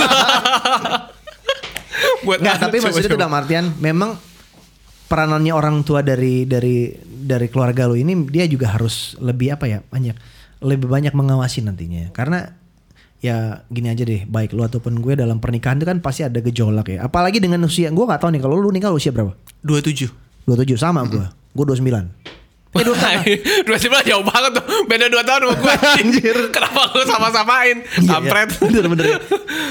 buat 2.27 2.39
Enggak, 2.43 2.55
anak 2.59 2.63
tapi 2.69 2.77
maksudnya 2.83 3.09
itu 3.09 3.19
dalam 3.19 3.35
artian 3.35 3.65
memang 3.81 4.11
peranannya 5.09 5.53
orang 5.57 5.83
tua 5.83 6.05
dari 6.05 6.45
dari 6.45 6.93
dari 7.03 7.49
keluarga 7.49 7.89
lu 7.89 7.97
ini 7.97 8.29
dia 8.29 8.45
juga 8.45 8.77
harus 8.77 9.17
lebih 9.19 9.57
apa 9.57 9.65
ya 9.67 9.79
banyak 9.83 10.15
lebih 10.61 10.87
banyak 10.87 11.17
mengawasi 11.17 11.65
nantinya 11.65 12.13
karena 12.13 12.53
ya 13.19 13.67
gini 13.67 13.91
aja 13.91 14.07
deh 14.07 14.29
baik 14.29 14.55
lu 14.55 14.63
ataupun 14.63 15.03
gue 15.03 15.19
dalam 15.19 15.43
pernikahan 15.43 15.81
itu 15.81 15.87
kan 15.89 15.99
pasti 15.99 16.23
ada 16.23 16.39
gejolak 16.39 16.87
ya 16.93 17.03
apalagi 17.03 17.43
dengan 17.43 17.65
usia 17.67 17.91
gue 17.91 18.05
nggak 18.05 18.21
tahu 18.23 18.31
nih 18.31 18.43
kalau 18.43 18.55
lu 18.55 18.71
nikah 18.71 18.95
usia 18.95 19.11
berapa 19.11 19.35
27. 19.67 20.47
27 20.47 20.79
sama 20.79 21.03
gue 21.09 21.25
gue 21.57 21.65
29 21.67 22.29
Eh, 22.69 22.85
dua 22.85 22.95
tahun. 23.01 24.05
jauh 24.13 24.25
banget 24.29 24.61
tuh. 24.61 24.65
Beda 24.85 25.09
dua 25.09 25.25
tahun 25.25 25.41
sama 25.41 25.55
gue. 25.57 25.75
Anjir. 26.05 26.37
Kenapa 26.53 26.93
lu 26.93 27.03
sama-samain? 27.09 27.77
Iya, 27.81 27.97
iya. 27.97 28.11
Kampret. 28.13 28.49
bener 28.69 28.85
bener 28.93 29.05
ya. 29.09 29.19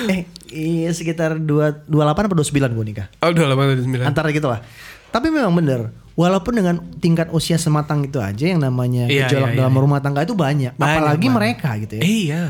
eh 0.09 0.19
iya 0.49 0.89
sekitar 0.89 1.37
dua 1.37 1.85
28 1.85 1.93
apa 2.25 2.33
29 2.33 2.57
gue 2.73 2.85
nikah 2.89 3.07
Oh, 3.21 3.29
udah 3.29 3.45
lama 3.45 3.69
udah 3.69 3.85
sembilan. 3.85 4.05
antara 4.09 4.33
gitu 4.33 4.49
lah. 4.49 4.65
Tapi 5.11 5.27
memang 5.31 5.53
bener, 5.55 5.91
walaupun 6.17 6.53
dengan 6.57 6.75
tingkat 6.97 7.29
usia 7.29 7.55
sematang 7.61 8.03
itu 8.03 8.17
aja 8.17 8.45
yang 8.49 8.59
namanya 8.59 9.05
Iya, 9.05 9.29
gejolak 9.29 9.53
iya, 9.53 9.57
dalam 9.63 9.73
iya. 9.77 9.81
rumah 9.85 9.99
tangga 10.01 10.25
itu 10.25 10.33
banyak. 10.33 10.73
Banyak 10.75 10.97
Apalagi 10.97 11.27
banget. 11.29 11.37
mereka 11.37 11.69
gitu 11.83 11.93
ya. 11.97 12.01
Iya. 12.03 12.43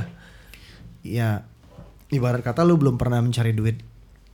Ya 1.03 1.29
ibarat 2.07 2.39
kata 2.43 2.63
lu 2.63 2.79
belum 2.79 2.95
pernah 2.95 3.19
mencari 3.19 3.51
duit 3.51 3.83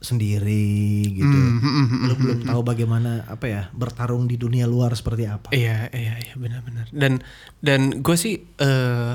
sendiri 0.03 1.07
gitu. 1.15 1.31
Hmm, 1.31 2.11
lu 2.11 2.13
belum 2.19 2.39
tahu 2.43 2.61
bagaimana 2.61 3.23
apa 3.23 3.45
ya 3.47 3.61
bertarung 3.71 4.27
di 4.27 4.35
dunia 4.35 4.67
luar 4.67 4.91
seperti 4.99 5.23
apa. 5.31 5.49
Iya, 5.55 5.87
iya, 5.95 6.19
iya, 6.19 6.33
benar-benar. 6.35 6.91
Dan 6.91 7.23
dan 7.63 8.03
gue 8.03 8.17
sih 8.19 8.43
eh 8.59 9.13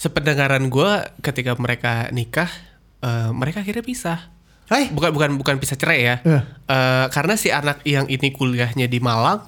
sependengaran 0.00 0.66
gue 0.72 0.90
ketika 1.20 1.52
mereka 1.60 2.08
nikah, 2.10 2.48
eh, 3.04 3.30
mereka 3.36 3.60
akhirnya 3.60 3.84
pisah. 3.84 4.31
Hai, 4.66 4.88
Bukan 4.88 5.10
bukan 5.12 5.30
bukan 5.36 5.54
pisah 5.56 5.76
cerai 5.76 6.00
ya. 6.02 6.16
Eh. 6.22 6.42
Eh, 6.66 7.06
karena 7.10 7.34
si 7.34 7.48
anak 7.48 7.82
yang 7.84 8.06
ini 8.06 8.30
kuliahnya 8.30 8.86
di 8.86 8.98
Malang, 8.98 9.44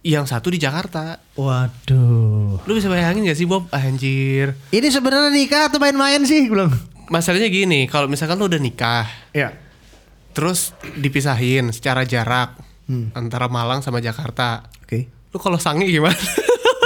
yang 0.00 0.24
satu 0.24 0.48
di 0.48 0.56
Jakarta. 0.56 1.18
waduh. 1.34 2.62
Lu 2.62 2.72
bisa 2.72 2.86
bayangin 2.86 3.24
gak 3.24 3.34
sih 3.34 3.44
Bob? 3.44 3.66
Anjir. 3.70 4.54
Ini 4.68 4.88
sebenarnya 4.88 5.28
nikah 5.28 5.62
atau 5.66 5.76
main-main 5.76 6.22
sih 6.22 6.46
belum? 6.46 6.70
Masalahnya 7.08 7.50
gini, 7.50 7.84
kalau 7.84 8.06
misalkan 8.06 8.38
lu 8.38 8.46
udah 8.46 8.56
nikah, 8.56 9.08
Ya. 9.32 9.50
terus 10.30 10.72
dipisahin 10.94 11.74
secara 11.74 12.06
jarak 12.06 12.54
Hmm. 12.86 13.10
antara 13.14 13.46
Malang 13.46 13.82
sama 13.82 13.98
Jakarta. 13.98 14.66
Oke. 14.82 15.06
Lu 15.30 15.38
kalau 15.38 15.58
sange 15.58 15.86
gimana? 15.86 16.14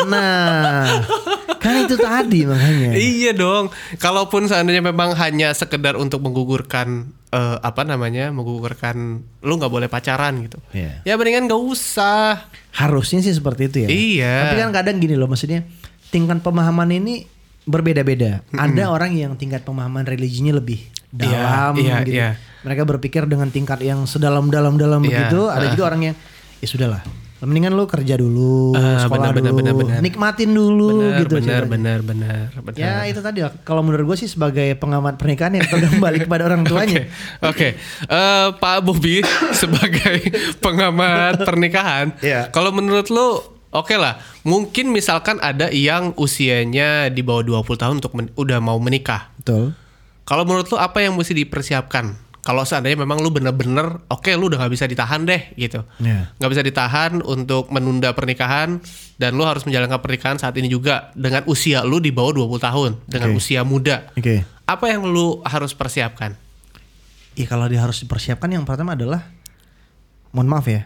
Nah, 0.04 0.84
kan 1.64 1.74
itu 1.88 1.96
tadi 1.96 2.40
makanya. 2.44 2.90
iya 2.94 3.32
dong. 3.32 3.72
Kalaupun 3.96 4.44
seandainya 4.44 4.84
memang 4.84 5.16
hanya 5.16 5.56
sekedar 5.56 5.96
untuk 5.96 6.20
menggugurkan 6.20 7.08
eh, 7.32 7.56
apa 7.64 7.88
namanya, 7.88 8.28
menggugurkan 8.28 9.24
lu 9.40 9.52
nggak 9.56 9.72
boleh 9.72 9.88
pacaran 9.88 10.44
gitu. 10.44 10.60
Iya. 10.76 11.00
Ya 11.08 11.16
mendingan 11.16 11.48
gak 11.48 11.62
usah. 11.64 12.52
Harusnya 12.76 13.24
sih 13.24 13.32
seperti 13.32 13.72
itu 13.72 13.76
ya. 13.84 13.88
Iya. 13.88 14.34
Tapi 14.44 14.54
kan 14.60 14.70
kadang 14.76 14.96
gini 15.00 15.16
loh 15.16 15.26
maksudnya 15.26 15.64
tingkat 16.12 16.44
pemahaman 16.44 16.92
ini 16.92 17.24
berbeda-beda. 17.64 18.44
Ada 18.52 18.92
orang 18.92 19.16
yang 19.16 19.32
tingkat 19.40 19.64
pemahaman 19.64 20.04
religinya 20.04 20.60
lebih 20.60 20.84
dalam 21.14 21.72
iya, 21.80 22.02
gitu. 22.04 22.12
iya. 22.12 22.28
Mereka 22.66 22.82
berpikir 22.84 23.24
dengan 23.24 23.48
tingkat 23.48 23.80
yang 23.80 24.04
sedalam-dalam-dalam 24.04 25.00
Iya, 25.04 25.08
begitu. 25.08 25.40
Ada 25.48 25.66
ah. 25.66 25.70
juga 25.72 25.84
orang 25.88 26.02
yang 26.12 26.16
ya 26.60 26.66
sudahlah. 26.68 27.23
Mendingan 27.44 27.72
lu 27.72 27.84
kerja 27.84 28.14
dulu, 28.14 28.72
Ah, 28.72 29.00
sekolah 29.00 29.30
benar, 29.30 29.32
dulu, 29.44 29.54
benar, 29.54 29.74
benar. 29.74 29.98
nikmatin 29.98 30.50
dulu 30.50 30.88
Benar, 30.98 31.18
gitu. 31.20 31.34
benar, 31.36 31.62
benar, 31.64 31.98
benar, 32.00 32.42
benar. 32.54 32.74
Ya 32.74 33.04
itu 33.04 33.18
tadi 33.18 33.40
lah. 33.40 33.52
Kalau 33.60 33.80
menurut 33.80 34.04
gue 34.06 34.18
sih 34.18 34.26
sebagai 34.26 34.74
pengamat 34.74 35.14
pernikahan 35.14 35.54
yang 35.54 35.64
kembali 35.64 36.18
kepada 36.24 36.42
orang 36.44 36.62
tuanya. 36.62 37.04
Oke, 37.40 37.76
Eh, 38.02 38.48
Pak 38.50 38.78
Bobi 38.80 39.20
sebagai 39.54 40.18
pengamat 40.58 41.40
pernikahan, 41.40 42.16
Iya. 42.18 42.48
kalau 42.48 42.70
menurut 42.70 43.08
lu 43.08 43.38
oke 43.70 43.94
lah, 43.94 44.16
mungkin 44.42 44.88
misalkan 44.88 45.36
ada 45.38 45.68
yang 45.68 46.14
usianya 46.14 47.08
di 47.08 47.20
bawah 47.20 47.42
20 47.42 47.76
tahun 47.76 47.94
untuk 47.98 48.12
men- 48.12 48.32
udah 48.34 48.58
mau 48.58 48.76
menikah. 48.76 49.28
Betul. 49.36 49.74
Kalau 50.22 50.42
menurut 50.42 50.64
lu 50.66 50.76
apa 50.76 50.98
yang 50.98 51.12
mesti 51.12 51.36
dipersiapkan? 51.36 52.16
Kalau 52.44 52.60
seandainya 52.62 53.00
memang 53.00 53.24
lu 53.24 53.32
bener-bener 53.32 54.04
oke 54.04 54.28
lu 54.36 54.52
udah 54.52 54.60
nggak 54.60 54.72
bisa 54.72 54.84
ditahan 54.84 55.24
deh 55.24 55.56
gitu, 55.56 55.80
Iya. 55.96 56.28
nggak 56.36 56.50
bisa 56.52 56.60
ditahan 56.60 57.24
untuk 57.24 57.72
menunda 57.72 58.12
pernikahan 58.12 58.84
dan 59.16 59.30
lu 59.32 59.48
harus 59.48 59.64
menjalankan 59.64 59.96
pernikahan 59.98 60.36
saat 60.36 60.52
ini 60.54 60.68
juga 60.68 61.08
dengan 61.16 61.40
usia 61.48 61.80
lu 61.82 61.98
di 61.98 62.12
bawah 62.12 62.44
20 62.44 62.60
tahun 62.60 62.90
dengan 63.08 63.32
Oke. 63.32 63.40
usia 63.40 63.64
muda. 63.64 64.12
Oke. 64.12 64.44
Apa 64.64 64.92
yang 64.92 65.08
lu 65.08 65.40
harus 65.40 65.72
persiapkan? 65.72 66.36
Iya 67.32 67.48
kalau 67.48 67.64
dia 67.64 67.80
harus 67.80 67.98
dipersiapkan 67.98 68.46
yang 68.46 68.62
pertama 68.62 68.92
adalah 68.92 69.24
mohon 70.30 70.46
maaf 70.46 70.68
ya. 70.68 70.84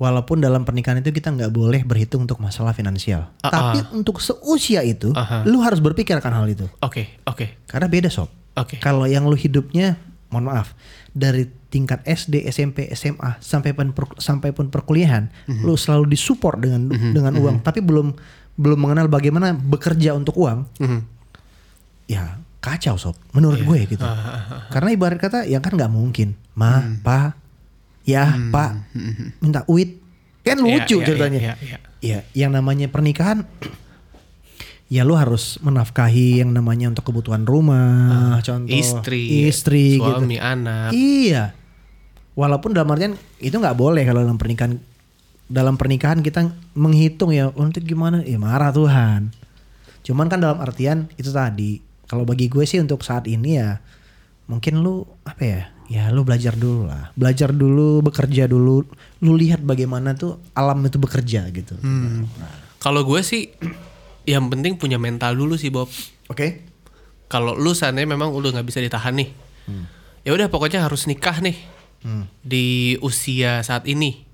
Walaupun 0.00 0.40
dalam 0.40 0.64
pernikahan 0.64 1.04
itu 1.04 1.12
kita 1.12 1.28
nggak 1.28 1.52
boleh 1.52 1.84
berhitung 1.84 2.24
untuk 2.24 2.40
masalah 2.40 2.72
finansial. 2.72 3.28
Ah, 3.44 3.52
Tapi 3.52 3.84
ah. 3.84 3.92
untuk 3.92 4.16
seusia 4.16 4.80
itu, 4.80 5.12
Aha. 5.12 5.44
lu 5.44 5.60
harus 5.60 5.76
berpikirkan 5.76 6.32
hal 6.32 6.48
itu. 6.48 6.64
Oke, 6.80 7.20
oke, 7.28 7.68
Karena 7.68 7.84
beda 7.84 8.08
sob. 8.08 8.32
oke. 8.56 8.80
Kalau 8.80 9.04
yang 9.04 9.28
lu 9.28 9.36
hidupnya, 9.36 10.00
mohon 10.30 10.46
maaf, 10.46 10.72
dari 11.10 11.44
tingkat 11.68 12.02
SD, 12.02 12.46
SMP, 12.46 12.86
SMA 12.90 13.38
sampai 13.38 13.70
pun 13.70 13.90
per- 13.90 14.16
sampai 14.16 14.50
pun 14.50 14.66
perkuliahan, 14.66 15.26
Mhm. 15.46 15.62
lu 15.62 15.74
selalu 15.74 16.06
disupport 16.08 16.56
dengan 16.56 16.86
dengan 16.88 17.34
uang, 17.36 17.60
tapi 17.60 17.78
belum 17.78 18.14
belum 18.54 18.78
mengenal 18.78 19.06
bagaimana 19.06 19.52
bekerja 19.52 20.12
untuk 20.12 20.36
uang, 20.36 20.66
Mhm. 20.78 21.00
ya 22.06 22.38
kacau 22.58 22.94
sob. 22.94 23.16
Menurut 23.32 23.58
gue 23.58 23.78
gitu. 23.88 24.04
Ah, 24.04 24.68
Karena 24.68 24.92
ibarat 24.92 25.16
kata 25.16 25.44
ya 25.44 25.58
kan 25.58 25.72
nggak 25.72 25.88
mungkin, 25.88 26.36
ma, 26.52 26.78
Hmm. 26.78 27.00
pa, 27.00 27.34
ya, 28.04 28.36
pak, 28.50 28.70
minta 29.40 29.64
uit, 29.66 29.96
kan 30.42 30.58
lucu 30.58 30.68
Iya, 30.68 30.84
iya, 30.94 31.06
ceritanya. 31.06 31.40
iya, 31.40 31.54
iya. 31.58 31.78
Ya, 32.00 32.18
yang 32.34 32.52
namanya 32.52 32.88
pernikahan 32.88 33.44
ya 34.90 35.06
lu 35.06 35.14
harus 35.14 35.56
menafkahi 35.60 36.42
yang 36.42 36.50
namanya 36.50 36.90
untuk 36.90 37.06
kebutuhan 37.06 37.46
rumah, 37.46 38.42
contoh 38.42 38.66
Ah, 38.66 38.76
Istri, 38.76 39.46
istri 39.46 39.96
gitu. 39.96 40.04
suami, 40.04 40.36
anak. 40.36 40.90
Iya. 40.90 41.54
Walaupun 42.34 42.74
dalam 42.74 42.90
artian 42.90 43.14
itu 43.38 43.54
nggak 43.54 43.74
boleh 43.74 44.02
kalau 44.02 44.20
dalam 44.20 44.34
pernikahan 44.34 44.82
dalam 45.46 45.74
pernikahan 45.74 46.20
kita 46.20 46.46
menghitung 46.72 47.30
ya 47.30 47.50
untuk 47.50 47.82
gimana 47.82 48.22
ya 48.22 48.36
marah 48.36 48.70
Tuhan. 48.70 49.30
Cuman 50.00 50.26
kan 50.26 50.38
dalam 50.38 50.58
artian 50.58 51.06
itu 51.14 51.30
tadi 51.30 51.78
kalau 52.04 52.22
bagi 52.22 52.46
gue 52.46 52.62
sih 52.62 52.78
untuk 52.78 53.00
saat 53.00 53.26
ini 53.26 53.56
ya 53.56 53.78
mungkin 54.46 54.78
lu 54.78 55.06
apa 55.22 55.42
ya 55.42 55.62
ya 55.86 56.02
lu 56.08 56.22
belajar 56.22 56.54
dulu 56.54 56.86
lah 56.86 57.10
belajar 57.12 57.50
dulu 57.50 57.98
bekerja 58.00 58.46
dulu 58.46 58.82
lu 59.20 59.32
lihat 59.32 59.58
bagaimana 59.60 60.14
tuh 60.14 60.38
alam 60.52 60.82
itu 60.82 60.96
bekerja 60.96 61.46
gitu 61.50 61.74
Hmm. 61.78 62.26
Kalau 62.78 63.02
gue 63.02 63.20
sih 63.20 63.50
yang 64.28 64.48
penting 64.52 64.76
punya 64.76 65.00
mental 65.00 65.36
dulu 65.36 65.56
sih 65.56 65.72
Bob. 65.72 65.88
oke 66.28 66.68
Kalau 67.30 67.54
lu 67.54 67.70
seandainya 67.72 68.10
memang 68.10 68.34
udah 68.34 68.50
nggak 68.50 68.66
bisa 68.66 68.82
ditahan 68.82 69.14
nih, 69.14 69.30
ya 70.26 70.34
udah 70.34 70.50
pokoknya 70.50 70.82
harus 70.82 71.06
nikah 71.06 71.38
nih 71.38 71.56
Hmm. 72.00 72.24
di 72.40 72.96
usia 73.04 73.60
saat 73.60 73.84
ini. 73.84 74.24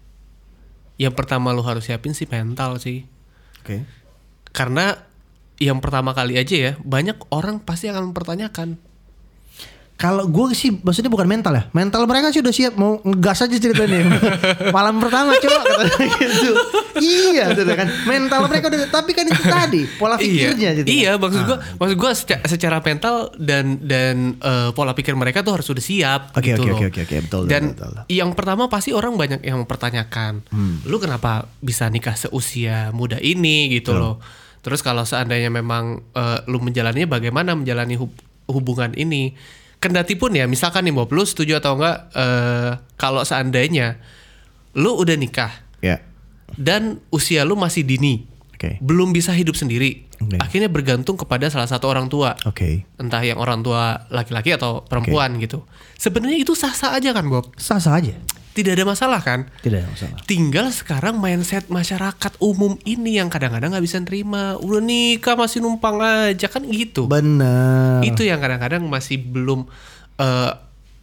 Yang 0.96 1.18
pertama 1.18 1.50
lu 1.52 1.66
harus 1.66 1.84
siapin 1.84 2.14
sih 2.14 2.24
mental 2.30 2.78
sih, 2.80 3.04
oke 3.60 3.84
karena 4.56 5.04
yang 5.60 5.84
pertama 5.84 6.16
kali 6.16 6.40
aja 6.40 6.56
ya 6.56 6.72
banyak 6.80 7.20
orang 7.28 7.60
pasti 7.60 7.92
akan 7.92 8.16
mempertanyakan. 8.16 8.80
Kalau 9.96 10.24
gue 10.24 10.52
sih 10.52 10.76
maksudnya 10.76 11.08
bukan 11.08 11.24
mental 11.24 11.50
ya. 11.50 11.62
Mental 11.72 12.04
mereka 12.04 12.28
sih 12.28 12.38
udah 12.38 12.52
siap 12.52 12.76
mau 12.76 13.00
ngegas 13.00 13.40
aja 13.40 13.56
ceritanya. 13.56 14.04
Malam 14.76 15.00
pertama 15.00 15.32
coba 15.34 15.60
katanya 15.64 16.06
gitu. 16.20 16.52
Iya, 16.96 17.44
gitu 17.50 17.64
kan. 17.66 17.88
Mental 18.04 18.44
mereka 18.44 18.68
udah 18.68 18.80
tapi 18.86 19.10
kan 19.10 19.24
itu 19.24 19.40
tadi 19.40 19.88
pola 19.96 20.16
pikirnya 20.16 20.70
iya, 20.70 20.78
gitu. 20.78 20.86
iya 20.86 21.12
maksud 21.14 21.38
Ah. 21.38 21.46
gua 21.46 21.58
maksud 21.80 21.96
gua 21.96 22.12
secara, 22.12 22.42
secara 22.44 22.76
mental 22.78 23.14
dan 23.36 23.80
dan 23.80 24.16
eh, 24.36 24.68
pola 24.70 24.92
pikir 24.92 25.12
mereka 25.12 25.40
tuh 25.40 25.56
harus 25.56 25.64
sudah 25.64 25.80
siap 25.80 26.32
Oke, 26.34 26.44
gitu 26.46 26.60
oke, 26.60 26.68
loh. 26.68 26.76
oke, 26.76 26.86
oke, 26.86 27.00
oke, 27.02 27.16
betul, 27.22 27.42
Dan 27.46 27.62
betul, 27.70 27.88
betul. 27.90 28.04
yang 28.10 28.30
pertama 28.32 28.68
pasti 28.68 28.90
orang 28.90 29.14
banyak 29.14 29.40
yang 29.42 29.56
mempertanyakan, 29.58 30.44
Hmm. 30.46 30.84
lu 30.84 30.96
kenapa 30.96 31.48
bisa 31.58 31.86
nikah 31.86 32.14
seusia 32.14 32.92
muda 32.92 33.16
ini 33.16 33.72
gitu 33.72 33.92
loh. 33.92 34.20
Terus 34.60 34.80
kalau 34.80 35.02
seandainya 35.02 35.48
memang 35.48 35.84
eh, 36.12 36.38
lu 36.44 36.58
menjalaninya 36.58 37.08
bagaimana 37.10 37.52
menjalani 37.54 37.96
hub- 37.96 38.20
hubungan 38.46 38.92
ini? 38.92 39.32
Kendati 39.86 40.18
pun 40.18 40.34
ya 40.34 40.44
misalkan 40.44 40.82
nih 40.82 40.92
Bob, 40.92 41.08
lu 41.08 41.22
setuju 41.22 41.62
atau 41.62 41.78
enggak 41.78 42.10
eh, 42.12 42.70
kalau 42.98 43.22
seandainya 43.22 44.02
lu 44.74 44.92
udah 44.92 45.14
nikah 45.14 45.52
Ya. 45.78 46.02
dan 46.58 46.98
usia 47.08 47.46
lu 47.46 47.54
masih 47.54 47.86
dini, 47.86 48.26
Oke. 48.52 48.82
belum 48.82 49.14
bisa 49.14 49.30
hidup 49.30 49.54
sendiri. 49.54 50.04
Oke. 50.16 50.40
Akhirnya 50.40 50.72
bergantung 50.72 51.14
kepada 51.14 51.46
salah 51.46 51.68
satu 51.68 51.86
orang 51.86 52.08
tua. 52.08 52.32
Oke. 52.48 52.88
Entah 52.96 53.20
yang 53.20 53.36
orang 53.36 53.60
tua 53.60 54.08
laki-laki 54.08 54.56
atau 54.56 54.80
perempuan 54.80 55.36
gitu. 55.38 55.62
Sebenarnya 55.94 56.40
itu 56.40 56.56
sah-sah 56.56 56.96
aja 56.96 57.12
kan, 57.12 57.28
Bob? 57.28 57.52
Sah-sah 57.60 58.00
aja. 58.00 58.16
Tidak 58.56 58.72
ada 58.72 58.82
masalah 58.82 59.20
kan? 59.20 59.44
Tidak 59.60 59.76
ada 59.76 59.86
masalah. 59.86 60.16
Tinggal 60.25 60.72
sekarang 60.72 61.20
mindset 61.20 61.68
masyarakat 61.68 62.40
umum 62.40 62.80
ini 62.82 63.20
yang 63.20 63.28
kadang-kadang 63.28 63.70
nggak 63.70 63.84
bisa 63.84 64.00
nerima. 64.00 64.56
Udah 64.56 64.80
nikah 64.80 65.36
masih 65.36 65.60
numpang 65.60 66.00
aja 66.00 66.48
kan 66.48 66.64
gitu. 66.64 67.04
Benar. 67.04 68.00
Itu 68.00 68.25
yang 68.25 68.40
kadang-kadang 68.40 68.80
masih 68.82 69.20
belum 69.20 69.68
eh, 70.16 70.52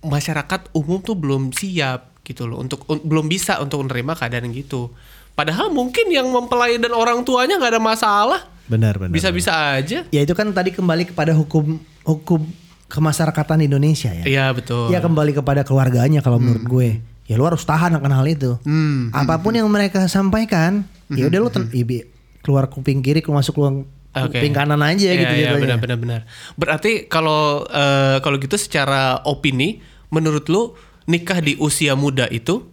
masyarakat 0.01 0.73
umum 0.73 0.99
tuh 0.99 1.13
belum 1.13 1.53
siap 1.53 2.17
gitu 2.21 2.43
loh 2.43 2.57
untuk 2.57 2.83
un- 2.87 2.99
belum 2.99 3.27
bisa 3.27 3.59
untuk 3.59 3.83
menerima 3.83 4.15
keadaan 4.15 4.47
gitu 4.49 4.91
padahal 5.31 5.67
mungkin 5.69 6.07
yang 6.07 6.27
mempelai 6.27 6.75
dan 6.75 6.91
orang 6.91 7.19
tuanya 7.21 7.55
nggak 7.55 7.75
ada 7.75 7.83
masalah 7.83 8.41
Benar 8.63 8.95
benar. 8.95 9.11
bisa-bisa 9.11 9.51
aja 9.75 10.07
Ya 10.07 10.21
itu 10.21 10.31
kan 10.31 10.47
tadi 10.49 10.71
kembali 10.71 11.11
kepada 11.11 11.31
hukum 11.31 11.79
hukum 12.03 12.47
kemasyarakatan 12.87 13.63
Indonesia 13.63 14.07
ya. 14.13 14.23
iya 14.23 14.45
betul 14.51 14.87
Ya 14.87 14.99
kembali 14.99 15.35
kepada 15.35 15.63
keluarganya 15.63 16.19
kalau 16.19 16.39
menurut 16.39 16.63
gue. 16.63 16.89
Ya 17.23 17.35
lu 17.35 17.43
harus 17.43 17.63
tahan 17.63 17.93
akan 17.93 18.11
hal 18.13 18.27
itu. 18.27 18.59
Hmm. 18.61 19.07
Apa 19.09 19.39
pun 19.39 19.51
yang 19.51 19.65
mereka 19.65 20.03
sampaikan, 20.05 20.83
ya 21.07 21.25
udah 21.25 21.39
lu 21.39 21.49
ten- 21.49 21.69
ya, 21.69 21.81
bi- 21.81 22.07
keluar 22.41 22.67
kuping 22.67 22.99
kiri, 22.99 23.19
keluar 23.19 23.39
masuk 23.39 23.55
keluar 23.55 23.87
Oke. 24.13 24.35
kuping 24.35 24.51
kanan 24.51 24.79
aja 24.79 25.07
Iya, 25.07 25.15
gitu 25.17 25.33
iya, 25.33 25.43
jatuhnya. 25.49 25.61
benar 25.63 25.77
benar 25.79 25.97
benar. 25.97 26.21
Berarti 26.53 27.07
kalau 27.07 27.63
eh, 27.65 28.19
kalau 28.19 28.35
gitu 28.37 28.55
secara 28.55 29.23
opini 29.23 29.79
menurut 30.09 30.45
lu 30.45 30.75
nikah 31.03 31.39
di 31.39 31.55
usia 31.57 31.95
muda 31.95 32.27
itu 32.27 32.67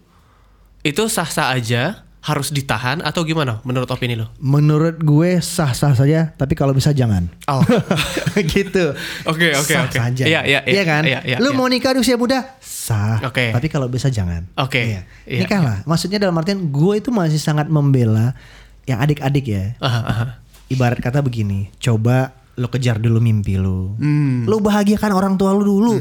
itu 0.81 1.03
sah-sah 1.05 1.51
aja 1.51 2.03
harus 2.21 2.53
ditahan 2.53 3.01
atau 3.01 3.25
gimana 3.25 3.57
menurut 3.65 3.89
opini 3.89 4.13
lu? 4.13 4.29
Menurut 4.37 5.01
gue 5.01 5.41
sah-sah 5.41 5.97
saja, 5.97 6.29
tapi 6.37 6.53
kalau 6.53 6.69
bisa 6.69 6.93
jangan. 6.93 7.25
Oh. 7.49 7.65
gitu. 8.53 8.93
Oke, 9.25 9.57
oke, 9.57 9.73
oke. 9.89 9.97
saja. 9.97 10.25
Iya, 10.29 10.45
iya, 10.45 10.61
iya. 10.69 10.83
kan? 10.85 11.01
Iya, 11.01 11.19
iya, 11.25 11.37
Lu 11.41 11.49
iya. 11.49 11.57
mau 11.57 11.65
nikah 11.65 11.97
di 11.97 12.05
usia 12.05 12.21
muda? 12.21 12.61
Sah. 12.61 13.25
Oke. 13.25 13.49
Tapi 13.49 13.67
kalau 13.73 13.89
bisa 13.89 14.13
jangan. 14.13 14.45
Oke. 14.53 14.77
Iya. 14.77 15.01
Iya, 15.25 15.49
Nikahlah. 15.49 15.81
Maksudnya 15.89 16.21
dalam 16.21 16.37
artian 16.37 16.61
gue 16.69 16.93
itu 17.01 17.09
masih 17.09 17.41
sangat 17.41 17.65
membela 17.65 18.37
yang 18.85 19.01
adik-adik 19.01 19.45
ya. 19.49 19.73
Aha, 19.81 20.01
aha. 20.05 20.25
Ibarat 20.69 21.01
kata 21.01 21.25
begini, 21.25 21.73
coba 21.81 22.31
lu 22.61 22.69
kejar 22.69 22.95
dulu 22.95 23.17
mimpi 23.17 23.57
lu. 23.57 23.97
Hmm. 23.97 24.45
Lu 24.45 24.61
bahagiakan 24.61 25.11
orang 25.11 25.33
tua 25.33 25.49
lu 25.51 25.65
dulu. 25.65 25.93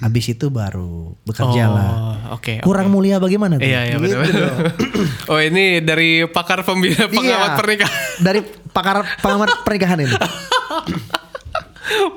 Habis 0.00 0.32
itu 0.32 0.48
baru 0.48 1.12
bekerja 1.22 1.64
lah. 1.66 1.90
Oh, 2.32 2.40
oke. 2.40 2.64
Kurang 2.64 2.88
mulia 2.88 3.20
bagaimana 3.20 3.60
tuh? 3.60 3.68
Iya, 3.68 3.80
iya 3.86 3.96
Gitu 4.00 4.16
dong. 4.32 4.56
oh, 5.30 5.38
ini 5.38 5.78
dari 5.78 6.24
pakar 6.24 6.64
pembina 6.64 7.04
pengamat 7.04 7.28
Iya. 7.52 7.58
pernikahan. 7.60 8.00
Dari 8.18 8.40
pakar 8.72 8.96
pengamat 9.20 9.48
pernikahan 9.60 9.98
ini. 10.00 10.16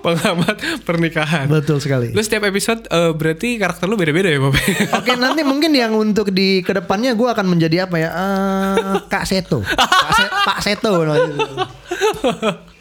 pengamat 0.05 0.57
pernikahan. 0.81 1.49
Betul 1.49 1.81
sekali. 1.81 2.13
Lu 2.13 2.21
setiap 2.21 2.45
episode 2.45 2.85
eh, 2.85 3.11
berarti 3.11 3.57
karakter 3.57 3.89
lu 3.89 3.95
beda-beda 3.95 4.29
ya, 4.29 4.37
Bob? 4.37 4.53
Oke 4.99 5.15
nanti 5.15 5.41
mungkin 5.41 5.73
yang 5.73 5.91
untuk 5.91 6.29
di 6.29 6.61
ke 6.61 6.73
depannya 6.73 7.11
gue 7.11 7.25
akan 7.25 7.45
menjadi 7.47 7.89
apa 7.89 7.95
ya 7.97 8.09
Eh, 8.13 8.97
Kak 9.07 9.25
Seto 9.25 9.65
Kak 9.65 10.11
Se- 10.13 10.31
Pak 10.45 10.59
Seto 10.61 10.93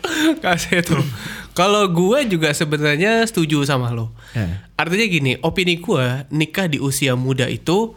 Kasih 0.45 0.83
itu. 0.83 0.97
Kalau 1.53 1.85
gue 1.87 2.19
juga 2.27 2.51
sebenarnya 2.51 3.23
setuju 3.23 3.61
sama 3.63 3.93
lo. 3.93 4.11
Ya. 4.33 4.65
Artinya 4.75 5.07
gini, 5.07 5.33
opini 5.41 5.77
gue 5.77 6.27
nikah 6.29 6.67
di 6.67 6.79
usia 6.79 7.13
muda 7.13 7.45
itu 7.47 7.93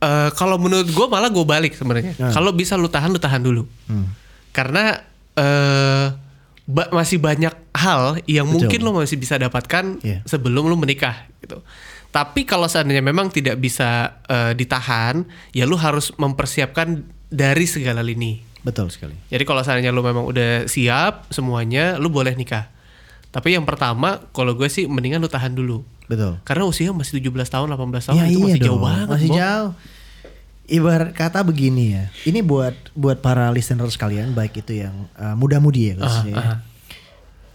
eh 0.00 0.30
kalau 0.34 0.56
menurut 0.56 0.88
gue 0.88 1.06
malah 1.06 1.28
gue 1.28 1.44
balik 1.44 1.72
sebenarnya. 1.72 2.12
Ya. 2.16 2.28
Kalau 2.32 2.50
bisa 2.50 2.74
lu 2.74 2.88
tahan 2.88 3.12
lu 3.12 3.20
tahan 3.20 3.40
dulu. 3.40 3.62
Hmm. 3.86 4.10
Karena 4.50 5.00
eh 5.34 6.06
ba- 6.64 6.90
masih 6.90 7.20
banyak 7.20 7.52
hal 7.76 8.18
yang 8.24 8.48
Betul. 8.48 8.54
mungkin 8.64 8.80
lo 8.80 8.90
masih 8.96 9.16
bisa 9.16 9.36
dapatkan 9.36 10.00
Iya. 10.00 10.24
sebelum 10.24 10.64
lu 10.66 10.76
menikah 10.76 11.28
gitu. 11.40 11.60
Tapi 12.08 12.46
kalau 12.46 12.70
seandainya 12.70 13.02
memang 13.02 13.28
tidak 13.28 13.58
bisa 13.58 14.20
eh, 14.24 14.54
ditahan, 14.54 15.26
ya 15.50 15.66
lu 15.66 15.74
harus 15.74 16.14
mempersiapkan 16.16 17.02
dari 17.28 17.66
segala 17.66 18.00
lini. 18.00 18.53
Betul 18.64 18.88
sekali 18.88 19.14
Jadi 19.28 19.44
kalau 19.44 19.60
seandainya 19.60 19.92
lu 19.92 20.00
memang 20.00 20.24
udah 20.24 20.64
siap 20.64 21.28
semuanya, 21.28 22.00
lu 22.00 22.08
boleh 22.08 22.32
nikah. 22.34 22.72
Tapi 23.28 23.52
yang 23.52 23.68
pertama, 23.68 24.24
kalau 24.32 24.56
gue 24.56 24.66
sih 24.72 24.88
mendingan 24.88 25.20
lu 25.20 25.28
tahan 25.28 25.52
dulu. 25.52 25.84
Betul 26.08 26.40
Karena 26.44 26.64
usia 26.68 26.92
masih 26.92 27.20
17 27.20 27.32
tahun, 27.48 27.66
18 27.72 28.08
tahun 28.12 28.16
Ya 28.20 28.26
itu 28.28 28.40
iya 28.40 28.44
masih 28.44 28.60
jauh 28.60 28.76
dong, 28.76 28.84
banget. 28.84 29.06
Masih 29.08 29.30
jauh 29.32 29.70
Ibarat 30.64 31.12
kata 31.12 31.40
begini 31.44 31.96
ya 31.96 32.04
Ini 32.28 32.40
buat 32.44 32.76
buat 32.92 33.24
para 33.24 33.48
listener 33.52 33.88
sekalian 33.88 34.36
Baik 34.36 34.64
itu 34.64 34.84
yang 34.84 35.08
uh, 35.16 35.32
muda-mudi 35.36 35.92
ya 35.92 35.94
khususnya 35.96 36.32
ya. 36.32 36.40
aha. 36.40 36.54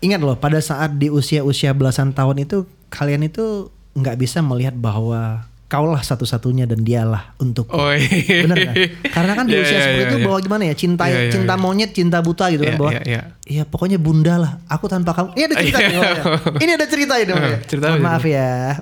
Ingat 0.01 0.21
loh 0.25 0.37
pada 0.37 0.57
saat 0.65 0.97
di 0.97 1.13
usia-usia 1.13 1.77
belasan 1.77 2.13
tahun 2.13 2.41
itu 2.45 2.65
Kalian 2.89 3.29
itu 3.29 3.69
nggak 3.93 4.17
bisa 4.17 4.41
melihat 4.41 4.73
bahwa 4.77 5.45
Kaulah 5.69 6.01
satu-satunya 6.01 6.65
dan 6.65 6.81
dialah 6.81 7.37
untuk 7.37 7.69
Oh 7.69 7.93
iya. 7.93 8.41
Bener 8.41 8.57
kan? 8.59 8.73
Karena 9.05 9.31
kan 9.31 9.45
di 9.45 9.53
Iya, 9.55 9.61
usia 9.61 9.69
iya, 9.69 9.79
seperti 9.79 9.95
iya, 9.95 10.09
itu 10.09 10.17
iya. 10.17 10.25
bahwa 10.25 10.37
gimana 10.41 10.63
ya 10.65 10.73
cinta 10.73 11.03
Iya, 11.05 11.13
iya, 11.19 11.29
cinta 11.29 11.53
iya. 11.53 11.61
monyet 11.61 11.91
cinta 11.93 12.17
buta 12.19 12.45
gitu 12.49 12.63
kan 12.63 12.67
Iya, 12.67 12.75
bahwa 12.75 12.91
iya, 12.91 13.01
iya. 13.05 13.21
iya 13.45 13.63
pokoknya 13.63 13.97
bunda 13.97 14.35
lah 14.35 14.51
aku 14.65 14.85
tanpa 14.85 15.13
kamu 15.13 15.29
ini 15.31 15.43
ada 15.45 15.55
cerita 15.55 15.77
Iya. 15.79 15.85
nih, 15.85 15.93
ya. 15.93 16.13
ini 16.57 16.71
ada 16.73 16.85
cerita 16.85 17.13
ini 17.15 17.29
ya. 17.29 17.57
Cerita 17.69 17.85
Mohon 17.87 18.01
maaf 18.01 18.23
ya 18.25 18.49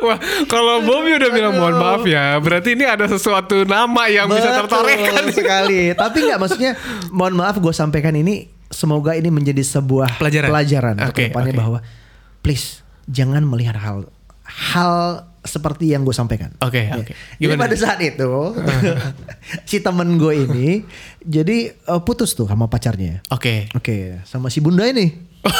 Wah, 0.00 0.18
kalau 0.44 0.82
Bobby 0.82 1.14
udah 1.14 1.30
bilang 1.30 1.54
mohon 1.54 1.74
maaf 1.74 2.02
ya, 2.04 2.36
berarti 2.36 2.74
ini 2.74 2.84
ada 2.84 3.06
sesuatu 3.06 3.64
nama 3.64 4.06
yang 4.06 4.28
bisa 4.28 4.52
Betul 4.52 4.58
tertorehkan. 4.66 5.24
sekali 5.30 5.80
tapi 5.94 6.18
nggak 6.22 6.38
maksudnya 6.38 6.72
mohon 7.08 7.34
maaf 7.34 7.56
gue 7.56 7.72
sampaikan 7.72 8.12
ini 8.12 8.46
semoga 8.66 9.14
ini 9.14 9.30
menjadi 9.30 9.62
sebuah 9.62 10.18
Pelajaran. 10.18 10.48
pelajaran 10.48 10.94
untuk 10.96 11.10
Oke, 11.10 11.20
ke 11.20 11.28
depannya 11.28 11.52
oke. 11.52 11.60
bahwa 11.60 11.78
please 12.40 12.82
jangan 13.06 13.42
melihat 13.42 13.74
hal 13.76 14.06
hal 14.44 14.94
seperti 15.40 15.88
yang 15.88 16.02
gue 16.02 16.12
sampaikan. 16.12 16.52
Oke, 16.58 16.84
Ya. 16.84 16.96
oke. 16.96 17.12
Jadi 17.12 17.44
Gimana? 17.46 17.60
pada 17.60 17.76
saat 17.76 18.00
itu 18.00 18.32
si 19.68 19.76
temen 19.78 20.16
gue 20.16 20.34
ini 20.38 20.68
jadi 21.20 21.56
eh, 21.74 22.00
putus 22.00 22.32
tuh 22.32 22.44
sama 22.44 22.64
pacarnya. 22.64 23.20
Oke, 23.28 23.68
Oke, 23.72 24.20
sama 24.24 24.48
si 24.48 24.58
bunda 24.58 24.84
ini. 24.84 25.32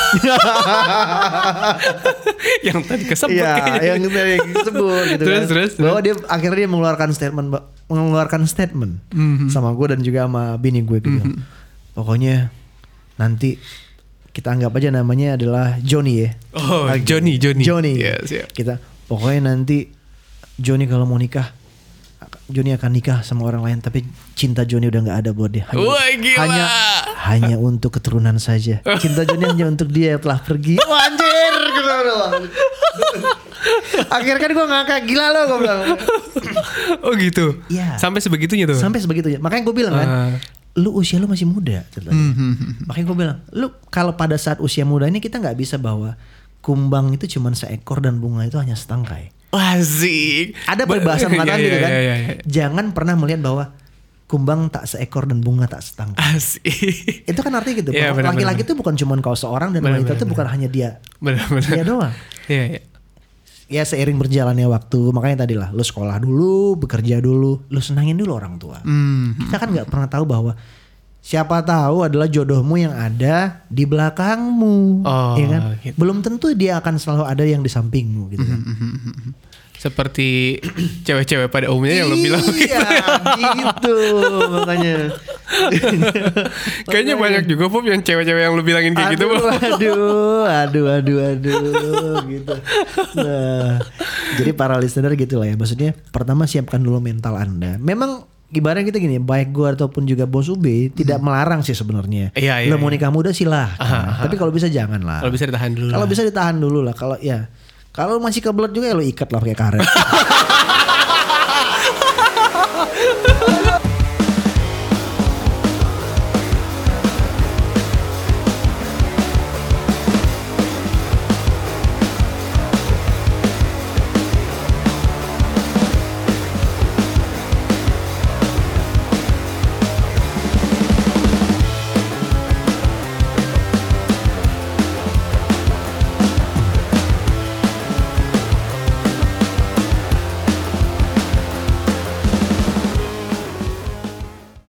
yang 2.65 2.81
tadi 2.81 3.05
kesebut 3.05 3.37
Iya, 3.37 3.53
kayaknya. 3.55 3.89
yang 3.95 4.03
tadi 4.09 4.33
disebut 4.47 5.03
gitu 5.11 5.23
Terus, 5.23 5.37
kan. 5.39 5.49
terus, 5.49 5.73
Bahwa 5.77 6.01
dia 6.01 6.15
akhirnya 6.27 6.59
dia 6.59 6.71
mengeluarkan 6.71 7.11
statement 7.13 7.49
mengeluarkan 7.87 8.43
statement 8.45 9.05
Mhm. 9.13 9.53
sama 9.53 9.73
gue 9.73 9.87
dan 9.87 10.01
juga 10.01 10.25
sama 10.25 10.57
bini 10.57 10.81
gue 10.81 10.99
gitu. 10.99 11.21
Pokoknya 11.93 12.49
nanti 13.15 13.61
kita 14.35 14.51
anggap 14.51 14.75
aja 14.75 14.91
namanya 14.91 15.39
adalah 15.39 15.79
Johnny 15.79 16.27
ya. 16.27 16.31
Oh, 16.53 16.85
Lagi. 16.85 17.07
Johnny, 17.07 17.39
Johnny. 17.39 17.63
Johnny. 17.63 17.93
Iya, 17.97 18.19
siap. 18.21 18.51
Kita 18.51 18.83
pokoknya 19.07 19.47
nanti 19.49 19.87
Johnny 20.57 20.85
kalau 20.85 21.07
mau 21.07 21.15
nikah 21.15 21.55
Johnny 22.45 22.73
akan 22.73 22.91
nikah 22.93 23.23
sama 23.23 23.45
orang 23.45 23.63
lain 23.63 23.79
tapi 23.79 24.05
cinta 24.35 24.67
Johnny 24.67 24.91
udah 24.91 25.01
nggak 25.01 25.19
ada 25.23 25.31
buat 25.31 25.49
dia. 25.49 25.65
Hanya, 25.71 25.81
Wah, 25.81 26.05
gila. 26.13 26.39
hanya 26.43 26.65
hanya 27.25 27.57
untuk 27.57 27.95
keturunan 27.95 28.37
saja. 28.37 28.83
Cinta 28.99 29.23
Johnny 29.23 29.47
hanya 29.47 29.65
untuk 29.65 29.89
dia 29.89 30.19
yang 30.19 30.21
telah 30.21 30.43
pergi. 30.43 30.77
Wah, 30.83 31.09
anjir. 31.09 31.53
Akhirnya 34.11 34.41
kan 34.41 34.51
gue 34.53 34.67
ngakak 34.67 35.01
gila 35.07 35.27
lo 35.31 35.41
gue 35.47 35.59
bilang. 35.63 35.81
Oh 37.01 37.13
gitu. 37.17 37.47
Iya. 37.71 37.97
Sampai 37.97 38.21
sebegitunya 38.21 38.67
tuh. 38.67 38.77
Sampai 38.77 39.01
sebegitunya. 39.01 39.39
Makanya 39.41 39.63
gue 39.65 39.75
bilang 39.75 39.95
kan, 39.95 40.09
Ah. 40.09 40.31
Lu 40.75 40.91
usia 40.93 41.17
lu 41.17 41.27
masih 41.27 41.45
muda. 41.45 41.87
ceritanya. 41.89 42.19
Hmm, 42.35 42.55
Makanya 42.85 43.05
gue 43.05 43.17
bilang, 43.17 43.39
lu 43.51 43.67
kalau 43.89 44.13
pada 44.13 44.35
saat 44.35 44.59
usia 44.59 44.83
muda 44.83 45.05
ini 45.05 45.19
kita 45.19 45.39
nggak 45.39 45.55
bisa 45.55 45.77
bahwa 45.77 46.19
kumbang 46.59 47.13
itu 47.13 47.29
cuma 47.31 47.53
seekor 47.53 47.99
dan 47.99 48.19
bunga 48.19 48.43
itu 48.43 48.57
hanya 48.57 48.75
setangkai. 48.75 49.31
Asik. 49.51 50.59
Ada 50.65 50.83
Ba- 50.83 50.91
peribahasa 50.93 51.27
mengatakan 51.29 51.59
Iya, 51.63 51.65
gitu 51.65 51.77
iya, 51.77 51.81
kan. 51.81 51.91
iya, 51.93 52.01
iya. 52.17 52.35
Jangan 52.43 52.85
pernah 52.91 53.15
melihat 53.15 53.41
bahwa 53.41 53.65
kumbang 54.25 54.67
tak 54.67 54.89
seekor 54.89 55.25
dan 55.25 55.39
bunga 55.39 55.69
tak 55.69 55.79
setangkai. 55.79 56.19
Asik. 56.35 56.67
Itu 57.23 57.39
kan 57.39 57.55
artinya 57.55 57.77
gitu. 57.79 57.91
Iya, 57.93 58.11
Laki-laki 58.11 58.35
benar. 58.59 58.67
itu 58.67 58.73
bukan 58.75 58.95
cuma 58.97 59.15
kau 59.21 59.37
seorang 59.37 59.71
dan 59.71 59.81
wanita 59.81 60.17
itu 60.17 60.27
bukan 60.27 60.47
hanya 60.49 60.67
dia. 60.67 60.99
Benar-benar. 61.21 61.71
Dia 61.71 61.85
doang. 61.85 62.15
Iya, 62.45 62.65
iya. 62.67 62.81
Ya 63.75 63.83
seiring 63.83 64.23
berjalannya 64.23 64.71
waktu, 64.71 65.11
makanya 65.11 65.43
tadi 65.43 65.59
lah, 65.59 65.75
lu 65.75 65.83
sekolah 65.83 66.23
dulu, 66.23 66.79
bekerja 66.79 67.19
dulu, 67.19 67.59
lu 67.67 67.81
senangin 67.83 68.15
dulu 68.15 68.39
orang 68.39 68.55
tua. 68.55 68.79
Hmm. 68.87 69.35
Kita 69.35 69.59
kan 69.59 69.75
nggak 69.75 69.91
pernah 69.91 70.07
tahu 70.07 70.23
bahwa 70.23 70.55
siapa 71.19 71.59
tahu 71.59 72.07
adalah 72.07 72.31
jodohmu 72.31 72.79
yang 72.79 72.95
ada 72.95 73.67
di 73.67 73.83
belakangmu, 73.83 75.03
Oh, 75.03 75.35
ya 75.35 75.47
kan? 75.51 75.63
gitu. 75.83 75.97
Belum 75.99 76.23
tentu 76.23 76.55
dia 76.55 76.79
akan 76.79 77.03
selalu 77.03 77.25
ada 77.27 77.43
yang 77.43 77.67
di 77.67 77.71
sampingmu, 77.73 78.31
gitu 78.31 78.47
kan? 78.47 78.61
Seperti 79.75 80.59
cewek-cewek 81.05 81.53
pada 81.53 81.69
umumnya 81.69 82.03
yang 82.05 82.09
lo 82.09 82.17
bilang. 82.17 82.41
Iya, 82.41 82.89
gitu 83.37 83.95
makanya. 84.49 85.13
Kayaknya 86.89 87.15
banyak 87.21 87.45
juga 87.45 87.69
Bob 87.69 87.85
yang 87.85 88.01
cewek-cewek 88.01 88.43
yang 88.49 88.55
lo 88.57 88.63
bilangin 88.65 88.97
kayak 88.97 89.19
gitu. 89.19 89.29
aduh, 89.29 89.39
Bob. 89.39 89.53
aduh, 89.53 90.45
aduh, 90.49 90.87
aduh, 90.89 91.19
aduh, 91.29 92.15
gitu. 92.31 92.55
Nah, 93.21 93.83
jadi 94.41 94.51
para 94.57 94.81
listener 94.81 95.13
gitu 95.19 95.37
lah 95.37 95.53
ya. 95.53 95.55
Maksudnya 95.59 95.93
pertama 96.11 96.49
siapkan 96.49 96.81
dulu 96.81 96.99
mental 97.03 97.37
anda. 97.37 97.77
Memang 97.77 98.25
ibaratnya 98.55 98.87
kita 98.87 98.99
gini, 99.03 99.19
baik 99.19 99.51
gua 99.51 99.75
ataupun 99.75 100.07
juga 100.07 100.25
bos 100.25 100.47
UB 100.47 100.95
tidak 100.95 101.19
melarang 101.21 101.61
sih 101.67 101.75
sebenarnya. 101.75 102.31
Iya, 102.33 102.65
iya, 102.65 102.71
Lo 102.71 102.79
mau 102.79 102.89
iya. 102.89 102.97
nikah 102.97 103.11
muda 103.11 103.35
silahkan. 103.35 103.77
Aha, 103.83 104.01
aha. 104.15 104.23
Tapi 104.27 104.35
kalau 104.39 104.55
bisa 104.55 104.71
jangan 104.71 105.03
lah. 105.03 105.21
Kalau 105.21 105.33
bisa 105.35 105.45
ditahan 105.45 105.73
dulu. 105.75 105.91
Kalau 105.93 106.07
bisa 106.07 106.23
ditahan 106.23 106.57
dulu 106.57 106.79
lah. 106.81 106.95
Kalau 106.95 107.17
ya, 107.19 107.51
kalau 107.95 108.19
masih 108.19 108.43
kebelet 108.43 108.75
juga 108.75 108.91
ya 108.91 108.99
lo 108.99 109.05
ikat 109.07 109.31
lah 109.31 109.39
pakai 109.39 109.55
karet. 109.55 109.87